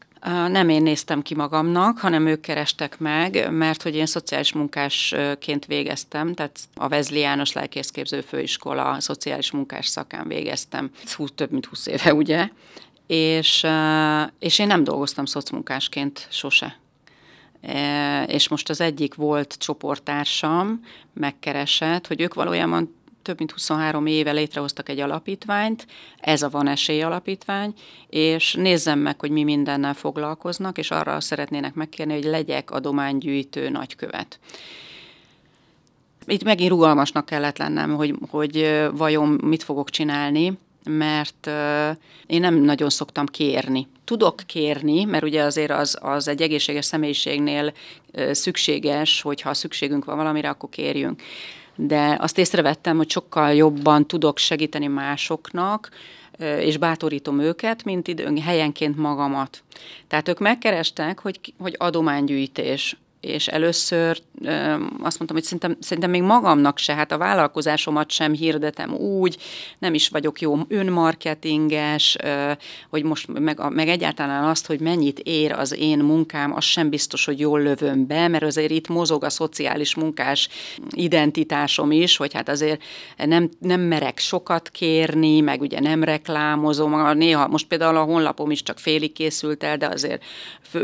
Nem 0.48 0.68
én 0.68 0.82
néztem 0.82 1.22
ki 1.22 1.34
magamnak, 1.34 1.98
hanem 1.98 2.26
ők 2.26 2.40
kerestek 2.40 2.98
meg, 2.98 3.50
mert 3.50 3.82
hogy 3.82 3.94
én 3.96 4.06
szociális 4.06 4.52
munkásként 4.52 5.66
végeztem, 5.66 6.34
tehát 6.34 6.58
a 6.74 6.88
Vezli 6.88 7.18
János 7.18 7.52
Lelkészképző 7.52 8.20
Főiskola 8.20 9.00
szociális 9.00 9.50
munkás 9.50 9.86
szakán 9.86 10.28
végeztem. 10.28 10.90
Hú, 11.16 11.28
több 11.28 11.50
mint 11.50 11.66
20 11.66 11.86
éve, 11.86 12.14
ugye? 12.14 12.48
És, 13.10 13.66
és 14.38 14.58
én 14.58 14.66
nem 14.66 14.84
dolgoztam 14.84 15.24
szocmunkásként 15.24 16.26
sose. 16.30 16.78
És 18.26 18.48
most 18.48 18.68
az 18.68 18.80
egyik 18.80 19.14
volt 19.14 19.56
csoporttársam, 19.58 20.80
megkeresett, 21.12 22.06
hogy 22.06 22.20
ők 22.20 22.34
valójában 22.34 22.94
több 23.22 23.38
mint 23.38 23.50
23 23.50 24.06
éve 24.06 24.32
létrehoztak 24.32 24.88
egy 24.88 25.00
alapítványt, 25.00 25.86
ez 26.20 26.42
a 26.42 26.48
Van 26.48 26.68
Esély 26.68 27.02
Alapítvány, 27.02 27.74
és 28.08 28.54
nézzem 28.54 28.98
meg, 28.98 29.20
hogy 29.20 29.30
mi 29.30 29.42
mindennel 29.42 29.94
foglalkoznak, 29.94 30.78
és 30.78 30.90
arra 30.90 31.20
szeretnének 31.20 31.74
megkérni, 31.74 32.12
hogy 32.12 32.24
legyek 32.24 32.70
adománygyűjtő 32.70 33.68
nagykövet. 33.68 34.38
Itt 36.26 36.44
megint 36.44 36.70
rugalmasnak 36.70 37.26
kellett 37.26 37.58
lennem, 37.58 37.94
hogy, 37.94 38.14
hogy 38.30 38.80
vajon 38.92 39.28
mit 39.28 39.62
fogok 39.62 39.90
csinálni, 39.90 40.58
mert 40.84 41.50
én 42.26 42.40
nem 42.40 42.54
nagyon 42.54 42.90
szoktam 42.90 43.26
kérni. 43.26 43.88
Tudok 44.04 44.36
kérni, 44.46 45.04
mert 45.04 45.24
ugye 45.24 45.42
azért 45.42 45.70
az, 45.70 45.98
az 46.00 46.28
egy 46.28 46.42
egészséges 46.42 46.84
személyiségnél 46.84 47.72
szükséges, 48.30 49.22
hogyha 49.22 49.54
szükségünk 49.54 50.04
van 50.04 50.16
valamire, 50.16 50.48
akkor 50.48 50.68
kérjünk 50.68 51.22
de 51.86 52.16
azt 52.20 52.38
észrevettem, 52.38 52.96
hogy 52.96 53.10
sokkal 53.10 53.54
jobban 53.54 54.06
tudok 54.06 54.38
segíteni 54.38 54.86
másoknak, 54.86 55.88
és 56.38 56.76
bátorítom 56.76 57.40
őket, 57.40 57.84
mint 57.84 58.08
időn 58.08 58.40
helyenként 58.40 58.96
magamat. 58.96 59.62
Tehát 60.08 60.28
ők 60.28 60.38
megkerestek, 60.38 61.18
hogy, 61.18 61.40
hogy 61.58 61.74
adománygyűjtés 61.78 62.96
és 63.20 63.46
először 63.46 64.20
azt 65.00 65.18
mondtam, 65.18 65.32
hogy 65.32 65.42
szerintem, 65.42 65.76
szerintem 65.80 66.10
még 66.10 66.22
magamnak 66.22 66.78
se, 66.78 66.94
hát 66.94 67.12
a 67.12 67.18
vállalkozásomat 67.18 68.10
sem 68.10 68.32
hirdetem 68.32 68.94
úgy, 68.94 69.36
nem 69.78 69.94
is 69.94 70.08
vagyok 70.08 70.40
jó 70.40 70.58
önmarketinges, 70.68 72.16
hogy 72.90 73.02
most 73.02 73.28
meg, 73.38 73.60
meg 73.68 73.88
egyáltalán 73.88 74.44
azt, 74.44 74.66
hogy 74.66 74.80
mennyit 74.80 75.18
ér 75.18 75.52
az 75.52 75.76
én 75.78 75.98
munkám, 75.98 76.54
az 76.54 76.64
sem 76.64 76.88
biztos, 76.88 77.24
hogy 77.24 77.40
jól 77.40 77.62
lövöm 77.62 78.06
be, 78.06 78.28
mert 78.28 78.44
azért 78.44 78.70
itt 78.70 78.88
mozog 78.88 79.24
a 79.24 79.30
szociális 79.30 79.94
munkás 79.94 80.48
identitásom 80.90 81.90
is, 81.90 82.16
hogy 82.16 82.32
hát 82.32 82.48
azért 82.48 82.82
nem, 83.16 83.50
nem 83.58 83.80
merek 83.80 84.18
sokat 84.18 84.68
kérni, 84.68 85.40
meg 85.40 85.60
ugye 85.60 85.80
nem 85.80 86.04
reklámozom, 86.04 87.16
néha 87.16 87.48
most 87.48 87.66
például 87.66 87.96
a 87.96 88.02
honlapom 88.02 88.50
is 88.50 88.62
csak 88.62 88.78
félig 88.78 89.12
készült 89.12 89.62
el, 89.62 89.76
de 89.76 89.86
azért 89.86 90.24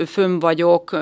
fönn 0.07 0.39
vagyok, 0.39 0.97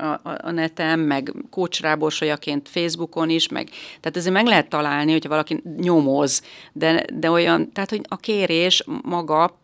a, 0.00 0.20
a 0.22 0.50
netem, 0.50 1.00
meg 1.00 1.32
kócsráborsolyaként 1.50 2.68
Facebookon 2.68 3.30
is, 3.30 3.48
meg, 3.48 3.68
tehát 4.00 4.16
ezért 4.16 4.34
meg 4.34 4.46
lehet 4.46 4.68
találni, 4.68 5.12
hogyha 5.12 5.28
valaki 5.28 5.62
nyomoz, 5.76 6.42
de, 6.72 7.04
de 7.12 7.30
olyan, 7.30 7.72
tehát 7.72 7.90
hogy 7.90 8.00
a 8.08 8.16
kérés 8.16 8.84
maga, 9.02 9.60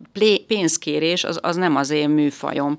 pénzkérés, 0.47 1.25
az, 1.25 1.39
az 1.43 1.57
nem 1.57 1.77
az 1.77 1.91
én 1.91 2.11
műfajom. 2.11 2.79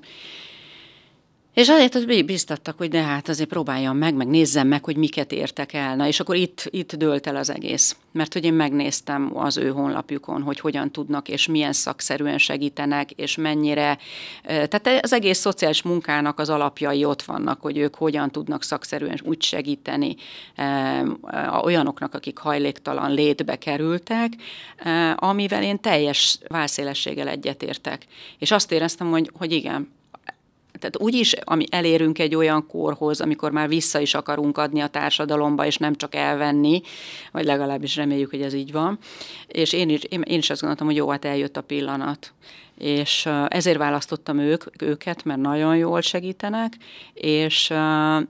És 1.58 1.68
azért 1.68 1.94
hogy 1.94 2.24
biztattak, 2.24 2.78
hogy 2.78 2.88
de 2.88 3.02
hát 3.02 3.28
azért 3.28 3.48
próbáljam 3.48 3.96
meg, 3.96 4.14
meg 4.14 4.26
nézzem 4.26 4.68
meg, 4.68 4.84
hogy 4.84 4.96
miket 4.96 5.32
értek 5.32 5.72
el. 5.72 5.96
Na, 5.96 6.06
és 6.06 6.20
akkor 6.20 6.36
itt, 6.36 6.68
itt 6.70 6.96
dőlt 6.96 7.26
el 7.26 7.36
az 7.36 7.50
egész. 7.50 7.96
Mert 8.12 8.32
hogy 8.32 8.44
én 8.44 8.52
megnéztem 8.52 9.30
az 9.34 9.56
ő 9.56 9.68
honlapjukon, 9.68 10.42
hogy 10.42 10.60
hogyan 10.60 10.92
tudnak, 10.92 11.28
és 11.28 11.46
milyen 11.46 11.72
szakszerűen 11.72 12.38
segítenek, 12.38 13.10
és 13.10 13.36
mennyire. 13.36 13.98
Tehát 14.42 14.88
az 15.02 15.12
egész 15.12 15.38
szociális 15.38 15.82
munkának 15.82 16.38
az 16.38 16.48
alapjai 16.48 17.04
ott 17.04 17.22
vannak, 17.22 17.60
hogy 17.60 17.78
ők 17.78 17.94
hogyan 17.94 18.30
tudnak 18.30 18.62
szakszerűen 18.62 19.20
úgy 19.24 19.42
segíteni 19.42 20.16
olyanoknak, 21.62 22.14
akik 22.14 22.38
hajléktalan 22.38 23.12
létbe 23.12 23.56
kerültek, 23.56 24.32
amivel 25.14 25.62
én 25.62 25.80
teljes 25.80 26.38
válszélességgel 26.48 27.28
egyetértek. 27.28 28.06
És 28.38 28.50
azt 28.50 28.72
éreztem, 28.72 29.10
hogy, 29.10 29.30
hogy 29.34 29.52
igen, 29.52 29.96
tehát 30.78 31.00
úgyis 31.00 31.32
ami 31.32 31.64
elérünk 31.70 32.18
egy 32.18 32.34
olyan 32.34 32.66
korhoz, 32.66 33.20
amikor 33.20 33.50
már 33.50 33.68
vissza 33.68 33.98
is 33.98 34.14
akarunk 34.14 34.58
adni 34.58 34.80
a 34.80 34.86
társadalomba, 34.86 35.66
és 35.66 35.76
nem 35.76 35.94
csak 35.94 36.14
elvenni, 36.14 36.80
vagy 37.32 37.44
legalábbis 37.44 37.96
reméljük, 37.96 38.30
hogy 38.30 38.42
ez 38.42 38.54
így 38.54 38.72
van. 38.72 38.98
És 39.46 39.72
én 39.72 39.88
is, 39.88 40.02
én, 40.02 40.20
én 40.20 40.38
is 40.38 40.50
azt 40.50 40.60
gondoltam, 40.60 40.86
hogy 40.86 40.96
jó, 40.96 41.08
hát 41.08 41.24
eljött 41.24 41.56
a 41.56 41.60
pillanat 41.60 42.32
és 42.78 43.28
ezért 43.48 43.78
választottam 43.78 44.38
ők, 44.38 44.64
őket, 44.82 45.24
mert 45.24 45.40
nagyon 45.40 45.76
jól 45.76 46.00
segítenek, 46.00 46.72
és, 47.14 47.72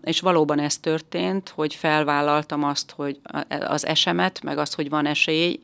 és 0.02 0.20
valóban 0.20 0.58
ez 0.58 0.78
történt, 0.78 1.48
hogy 1.48 1.74
felvállaltam 1.74 2.64
azt, 2.64 2.90
hogy 2.90 3.20
az 3.66 3.86
esemet, 3.86 4.42
meg 4.42 4.58
azt, 4.58 4.74
hogy 4.74 4.88
van 4.88 5.06
esély, 5.06 5.60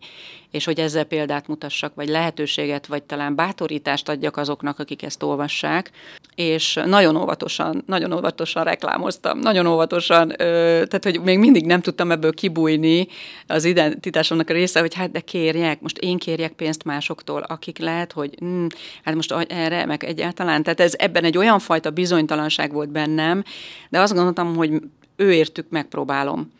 és 0.54 0.64
hogy 0.64 0.80
ezzel 0.80 1.04
példát 1.04 1.46
mutassak, 1.46 1.94
vagy 1.94 2.08
lehetőséget, 2.08 2.86
vagy 2.86 3.02
talán 3.02 3.34
bátorítást 3.34 4.08
adjak 4.08 4.36
azoknak, 4.36 4.78
akik 4.78 5.02
ezt 5.02 5.22
olvassák, 5.22 5.90
és 6.34 6.80
nagyon 6.84 7.16
óvatosan, 7.16 7.82
nagyon 7.86 8.12
óvatosan 8.12 8.64
reklámoztam, 8.64 9.38
nagyon 9.38 9.66
óvatosan, 9.66 10.28
tehát 10.36 11.04
hogy 11.04 11.20
még 11.20 11.38
mindig 11.38 11.66
nem 11.66 11.80
tudtam 11.80 12.10
ebből 12.10 12.32
kibújni 12.32 13.06
az 13.46 13.64
identitásomnak 13.64 14.50
a 14.50 14.52
része, 14.52 14.80
hogy 14.80 14.94
hát 14.94 15.10
de 15.10 15.20
kérjek, 15.20 15.80
most 15.80 15.98
én 15.98 16.18
kérjek 16.18 16.52
pénzt 16.52 16.84
másoktól, 16.84 17.42
akik 17.42 17.78
lehet, 17.78 18.12
hogy 18.12 18.34
hm, 18.38 18.66
hát 19.04 19.14
most 19.14 19.32
erre, 19.48 19.86
meg 19.86 20.04
egyáltalán, 20.04 20.62
tehát 20.62 20.80
ez 20.80 20.94
ebben 20.98 21.24
egy 21.24 21.38
olyan 21.38 21.58
fajta 21.58 21.90
bizonytalanság 21.90 22.72
volt 22.72 22.90
bennem, 22.90 23.44
de 23.88 24.00
azt 24.00 24.14
gondoltam, 24.14 24.56
hogy 24.56 24.82
ő 25.16 25.32
értük 25.32 25.66
megpróbálom 25.70 26.52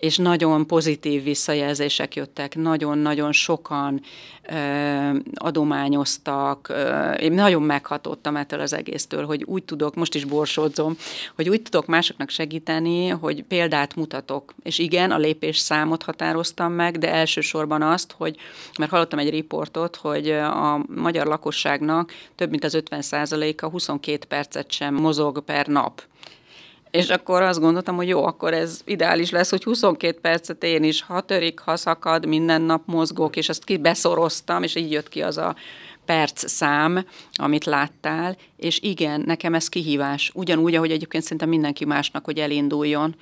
és 0.00 0.16
nagyon 0.16 0.66
pozitív 0.66 1.22
visszajelzések 1.22 2.14
jöttek, 2.14 2.54
nagyon-nagyon 2.54 3.32
sokan 3.32 4.00
ö, 4.48 5.18
adományoztak, 5.34 6.68
ö, 6.68 7.10
én 7.10 7.32
nagyon 7.32 7.62
meghatottam 7.62 8.36
ettől 8.36 8.60
az 8.60 8.72
egésztől, 8.72 9.26
hogy 9.26 9.44
úgy 9.44 9.64
tudok, 9.64 9.94
most 9.94 10.14
is 10.14 10.24
borsódzom, 10.24 10.96
hogy 11.36 11.48
úgy 11.48 11.62
tudok 11.62 11.86
másoknak 11.86 12.28
segíteni, 12.30 13.08
hogy 13.08 13.42
példát 13.42 13.96
mutatok. 13.96 14.54
És 14.62 14.78
igen, 14.78 15.10
a 15.10 15.18
lépés 15.18 15.58
számot 15.58 16.02
határoztam 16.02 16.72
meg, 16.72 16.98
de 16.98 17.12
elsősorban 17.12 17.82
azt, 17.82 18.14
hogy, 18.16 18.36
mert 18.78 18.90
hallottam 18.90 19.18
egy 19.18 19.30
riportot, 19.30 19.96
hogy 19.96 20.30
a 20.30 20.84
magyar 20.94 21.26
lakosságnak 21.26 22.12
több 22.34 22.50
mint 22.50 22.64
az 22.64 22.74
50 22.74 23.02
a 23.60 23.68
22 23.68 24.26
percet 24.28 24.70
sem 24.70 24.94
mozog 24.94 25.40
per 25.40 25.66
nap. 25.66 26.08
És 26.90 27.08
akkor 27.08 27.42
azt 27.42 27.60
gondoltam, 27.60 27.96
hogy 27.96 28.08
jó, 28.08 28.24
akkor 28.24 28.54
ez 28.54 28.80
ideális 28.84 29.30
lesz, 29.30 29.50
hogy 29.50 29.64
22 29.64 30.18
percet 30.20 30.64
én 30.64 30.82
is, 30.82 31.02
ha 31.02 31.20
törik, 31.20 31.58
ha 31.58 31.76
szakad, 31.76 32.26
minden 32.26 32.62
nap 32.62 32.82
mozgok, 32.86 33.36
és 33.36 33.48
ezt 33.48 33.64
kibeszoroztam, 33.64 34.62
és 34.62 34.74
így 34.74 34.90
jött 34.90 35.08
ki 35.08 35.22
az 35.22 35.36
a 35.38 35.54
perc 36.04 36.48
szám, 36.48 37.04
amit 37.32 37.64
láttál, 37.64 38.36
és 38.56 38.80
igen, 38.82 39.22
nekem 39.26 39.54
ez 39.54 39.68
kihívás. 39.68 40.30
Ugyanúgy, 40.34 40.74
ahogy 40.74 40.90
egyébként 40.90 41.22
szerintem 41.22 41.48
mindenki 41.48 41.84
másnak, 41.84 42.24
hogy 42.24 42.38
elinduljon, 42.38 43.14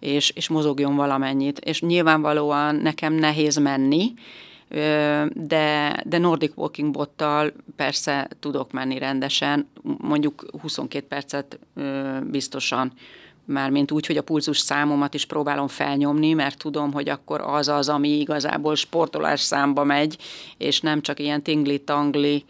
és, 0.00 0.30
és 0.30 0.48
mozogjon 0.48 0.96
valamennyit. 0.96 1.58
És 1.58 1.80
nyilvánvalóan 1.80 2.74
nekem 2.74 3.12
nehéz 3.12 3.56
menni, 3.56 4.14
de, 5.32 6.02
de 6.04 6.18
Nordic 6.18 6.52
Walking 6.56 6.90
bottal 6.90 7.52
persze 7.76 8.28
tudok 8.40 8.72
menni 8.72 8.98
rendesen, 8.98 9.68
mondjuk 9.82 10.44
22 10.60 11.06
percet 11.06 11.58
biztosan, 12.22 12.92
mármint 13.44 13.90
úgy, 13.90 14.06
hogy 14.06 14.16
a 14.16 14.22
pulzus 14.22 14.58
számomat 14.58 15.14
is 15.14 15.26
próbálom 15.26 15.68
felnyomni, 15.68 16.32
mert 16.32 16.58
tudom, 16.58 16.92
hogy 16.92 17.08
akkor 17.08 17.40
az 17.40 17.68
az, 17.68 17.88
ami 17.88 18.08
igazából 18.08 18.74
sportolás 18.74 19.40
számba 19.40 19.84
megy, 19.84 20.18
és 20.58 20.80
nem 20.80 21.00
csak 21.00 21.20
ilyen 21.20 21.42
tingli-tangli 21.42 22.44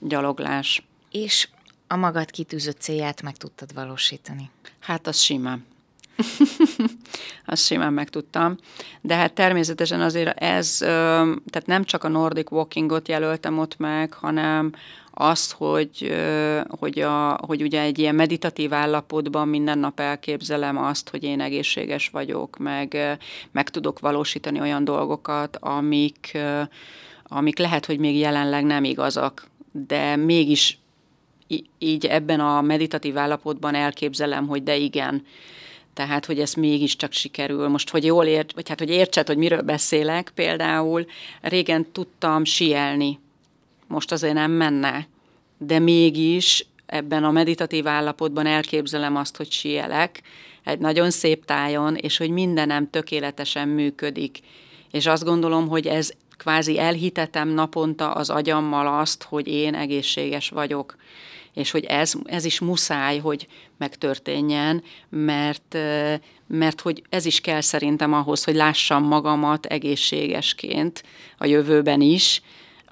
gyaloglás. 0.00 0.82
És 1.10 1.48
a 1.86 1.96
magad 1.96 2.30
kitűzött 2.30 2.80
célját 2.80 3.22
meg 3.22 3.36
tudtad 3.36 3.74
valósítani? 3.74 4.50
Hát 4.80 5.06
az 5.06 5.18
simán. 5.18 5.64
Azt 7.46 7.64
simán 7.64 7.92
megtudtam. 7.92 8.56
De 9.00 9.14
hát 9.14 9.32
természetesen 9.32 10.00
azért 10.00 10.40
ez, 10.40 10.76
tehát 10.78 11.66
nem 11.66 11.84
csak 11.84 12.04
a 12.04 12.08
Nordic 12.08 12.50
Walkingot 12.50 13.08
jelöltem 13.08 13.58
ott 13.58 13.78
meg, 13.78 14.12
hanem 14.12 14.72
azt, 15.12 15.52
hogy, 15.52 16.14
hogy, 16.68 16.98
a, 16.98 17.38
hogy 17.46 17.62
ugye 17.62 17.80
egy 17.80 17.98
ilyen 17.98 18.14
meditatív 18.14 18.72
állapotban 18.72 19.48
minden 19.48 19.78
nap 19.78 20.00
elképzelem 20.00 20.78
azt, 20.78 21.10
hogy 21.10 21.22
én 21.22 21.40
egészséges 21.40 22.08
vagyok, 22.08 22.58
meg, 22.58 23.18
meg 23.52 23.68
tudok 23.68 23.98
valósítani 23.98 24.60
olyan 24.60 24.84
dolgokat, 24.84 25.56
amik, 25.60 26.38
amik 27.24 27.58
lehet, 27.58 27.86
hogy 27.86 27.98
még 27.98 28.16
jelenleg 28.16 28.64
nem 28.64 28.84
igazak, 28.84 29.46
de 29.72 30.16
mégis 30.16 30.78
így 31.78 32.06
ebben 32.06 32.40
a 32.40 32.60
meditatív 32.60 33.18
állapotban 33.18 33.74
elképzelem, 33.74 34.46
hogy 34.46 34.62
de 34.62 34.76
igen, 34.76 35.22
tehát, 35.94 36.26
hogy 36.26 36.40
ez 36.40 36.54
mégiscsak 36.54 37.12
sikerül. 37.12 37.68
Most, 37.68 37.90
hogy 37.90 38.04
jól 38.04 38.24
ért, 38.24 38.52
vagy 38.52 38.68
hát, 38.68 38.78
hogy 38.78 38.90
értsed, 38.90 39.26
hogy 39.26 39.36
miről 39.36 39.62
beszélek, 39.62 40.32
például 40.34 41.06
régen 41.40 41.92
tudtam 41.92 42.44
sielni, 42.44 43.18
most 43.86 44.12
azért 44.12 44.34
nem 44.34 44.50
menne, 44.50 45.06
de 45.58 45.78
mégis 45.78 46.66
ebben 46.86 47.24
a 47.24 47.30
meditatív 47.30 47.86
állapotban 47.86 48.46
elképzelem 48.46 49.16
azt, 49.16 49.36
hogy 49.36 49.50
sielek 49.50 50.22
egy 50.64 50.78
nagyon 50.78 51.10
szép 51.10 51.44
tájon, 51.44 51.96
és 51.96 52.16
hogy 52.16 52.30
mindenem 52.30 52.90
tökéletesen 52.90 53.68
működik. 53.68 54.38
És 54.90 55.06
azt 55.06 55.24
gondolom, 55.24 55.68
hogy 55.68 55.86
ez 55.86 56.10
kvázi 56.36 56.78
elhitetem 56.78 57.48
naponta 57.48 58.12
az 58.12 58.30
agyammal 58.30 58.98
azt, 59.00 59.22
hogy 59.22 59.48
én 59.48 59.74
egészséges 59.74 60.48
vagyok 60.48 60.96
és 61.54 61.70
hogy 61.70 61.84
ez, 61.84 62.12
ez 62.24 62.44
is 62.44 62.60
muszáj, 62.60 63.18
hogy 63.18 63.46
megtörténjen, 63.78 64.82
mert, 65.08 65.78
mert 66.46 66.80
hogy 66.80 67.02
ez 67.08 67.24
is 67.24 67.40
kell 67.40 67.60
szerintem 67.60 68.12
ahhoz, 68.12 68.44
hogy 68.44 68.54
lássam 68.54 69.04
magamat 69.04 69.66
egészségesként 69.66 71.02
a 71.38 71.46
jövőben 71.46 72.00
is, 72.00 72.42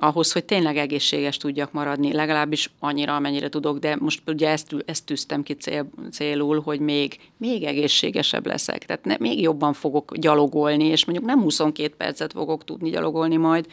ahhoz, 0.01 0.33
hogy 0.33 0.45
tényleg 0.45 0.77
egészséges 0.77 1.37
tudjak 1.37 1.73
maradni, 1.73 2.13
legalábbis 2.13 2.71
annyira, 2.79 3.15
amennyire 3.15 3.49
tudok, 3.49 3.79
de 3.79 3.97
most 3.97 4.23
ugye 4.27 4.49
ezt, 4.49 4.75
ezt 4.85 5.05
tűztem 5.07 5.43
ki 5.43 5.53
cél, 5.53 5.91
célul, 6.11 6.61
hogy 6.61 6.81
még, 6.81 7.19
még 7.37 7.63
egészségesebb 7.63 8.47
leszek, 8.47 8.87
tehát 8.87 9.05
ne, 9.05 9.17
még 9.19 9.41
jobban 9.41 9.73
fogok 9.73 10.17
gyalogolni, 10.17 10.85
és 10.85 11.05
mondjuk 11.05 11.27
nem 11.27 11.41
22 11.41 11.95
percet 11.97 12.33
fogok 12.33 12.65
tudni 12.65 12.91
gyalogolni 12.91 13.37
majd, 13.37 13.67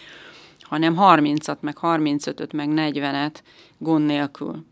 hanem 0.60 0.96
30-at, 1.00 1.60
meg 1.60 1.78
35-öt, 1.82 2.54
meg 2.54 2.70
40-et 2.72 3.36
gond 3.78 4.06
nélkül 4.06 4.66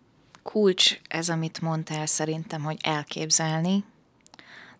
kulcs 0.43 0.99
ez, 1.07 1.29
amit 1.29 1.61
mondtál 1.61 2.05
szerintem, 2.05 2.61
hogy 2.63 2.77
elképzelni. 2.81 3.83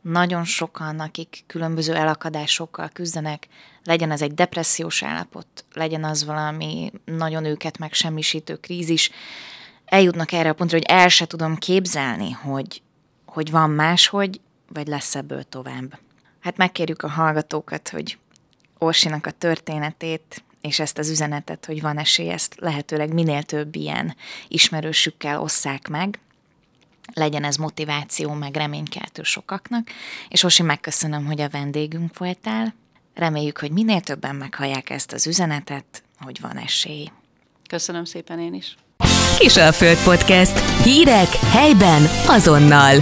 Nagyon 0.02 0.44
sokan, 0.44 1.00
akik 1.00 1.44
különböző 1.48 1.96
elakadásokkal 1.96 2.90
küzdenek, 2.94 3.48
legyen 3.84 4.12
az 4.12 4.22
egy 4.22 4.34
depressziós 4.34 5.04
állapot, 5.04 5.66
legyen 5.74 6.04
az 6.04 6.26
valami 6.26 6.92
nagyon 7.06 7.46
őket 7.46 7.78
megsemmisítő 7.78 8.56
krízis, 8.56 9.12
eljutnak 9.86 10.32
erre 10.32 10.50
a 10.50 10.54
pontra, 10.54 10.78
hogy 10.78 10.88
el 10.88 11.08
se 11.10 11.26
tudom 11.26 11.56
képzelni, 11.56 12.32
hogy, 12.32 12.82
hogy 13.26 13.52
van 13.52 13.70
máshogy, 13.70 14.42
vagy 14.68 14.88
lesz 14.88 15.16
ebből 15.16 15.44
tovább. 15.44 16.00
Hát 16.40 16.58
megkérjük 16.58 17.02
a 17.02 17.10
hallgatókat, 17.10 17.90
hogy 17.90 18.18
Orsinak 18.78 19.26
a 19.26 19.32
történetét 19.32 20.44
és 20.64 20.80
ezt 20.80 20.98
az 20.98 21.10
üzenetet, 21.10 21.66
hogy 21.66 21.82
van 21.82 21.98
esély, 21.98 22.30
ezt 22.30 22.56
lehetőleg 22.60 23.14
minél 23.14 23.44
több 23.44 23.76
ilyen 23.76 24.16
ismerősükkel 24.48 25.42
osszák 25.42 25.88
meg, 25.88 26.20
legyen 27.14 27.44
ez 27.44 27.56
motiváció, 27.56 28.34
meg 28.34 28.56
reménykeltő 28.56 29.24
sokaknak, 29.24 29.88
és 30.30 30.44
Osi, 30.44 30.64
megköszönöm, 30.64 31.26
hogy 31.26 31.42
a 31.42 31.50
vendégünk 31.50 32.18
voltál. 32.18 32.74
Reméljük, 33.14 33.58
hogy 33.58 33.72
minél 33.72 34.02
többen 34.02 34.36
meghallják 34.36 34.90
ezt 34.90 35.12
az 35.12 35.28
üzenetet, 35.28 36.04
hogy 36.20 36.42
van 36.42 36.58
esély. 36.58 37.12
Köszönöm 37.70 38.06
szépen 38.06 38.40
én 38.40 38.54
is. 38.54 38.76
Kisalföld 39.38 40.04
Podcast. 40.04 40.60
Hírek 40.84 41.30
helyben 41.36 42.02
azonnal. 42.28 43.00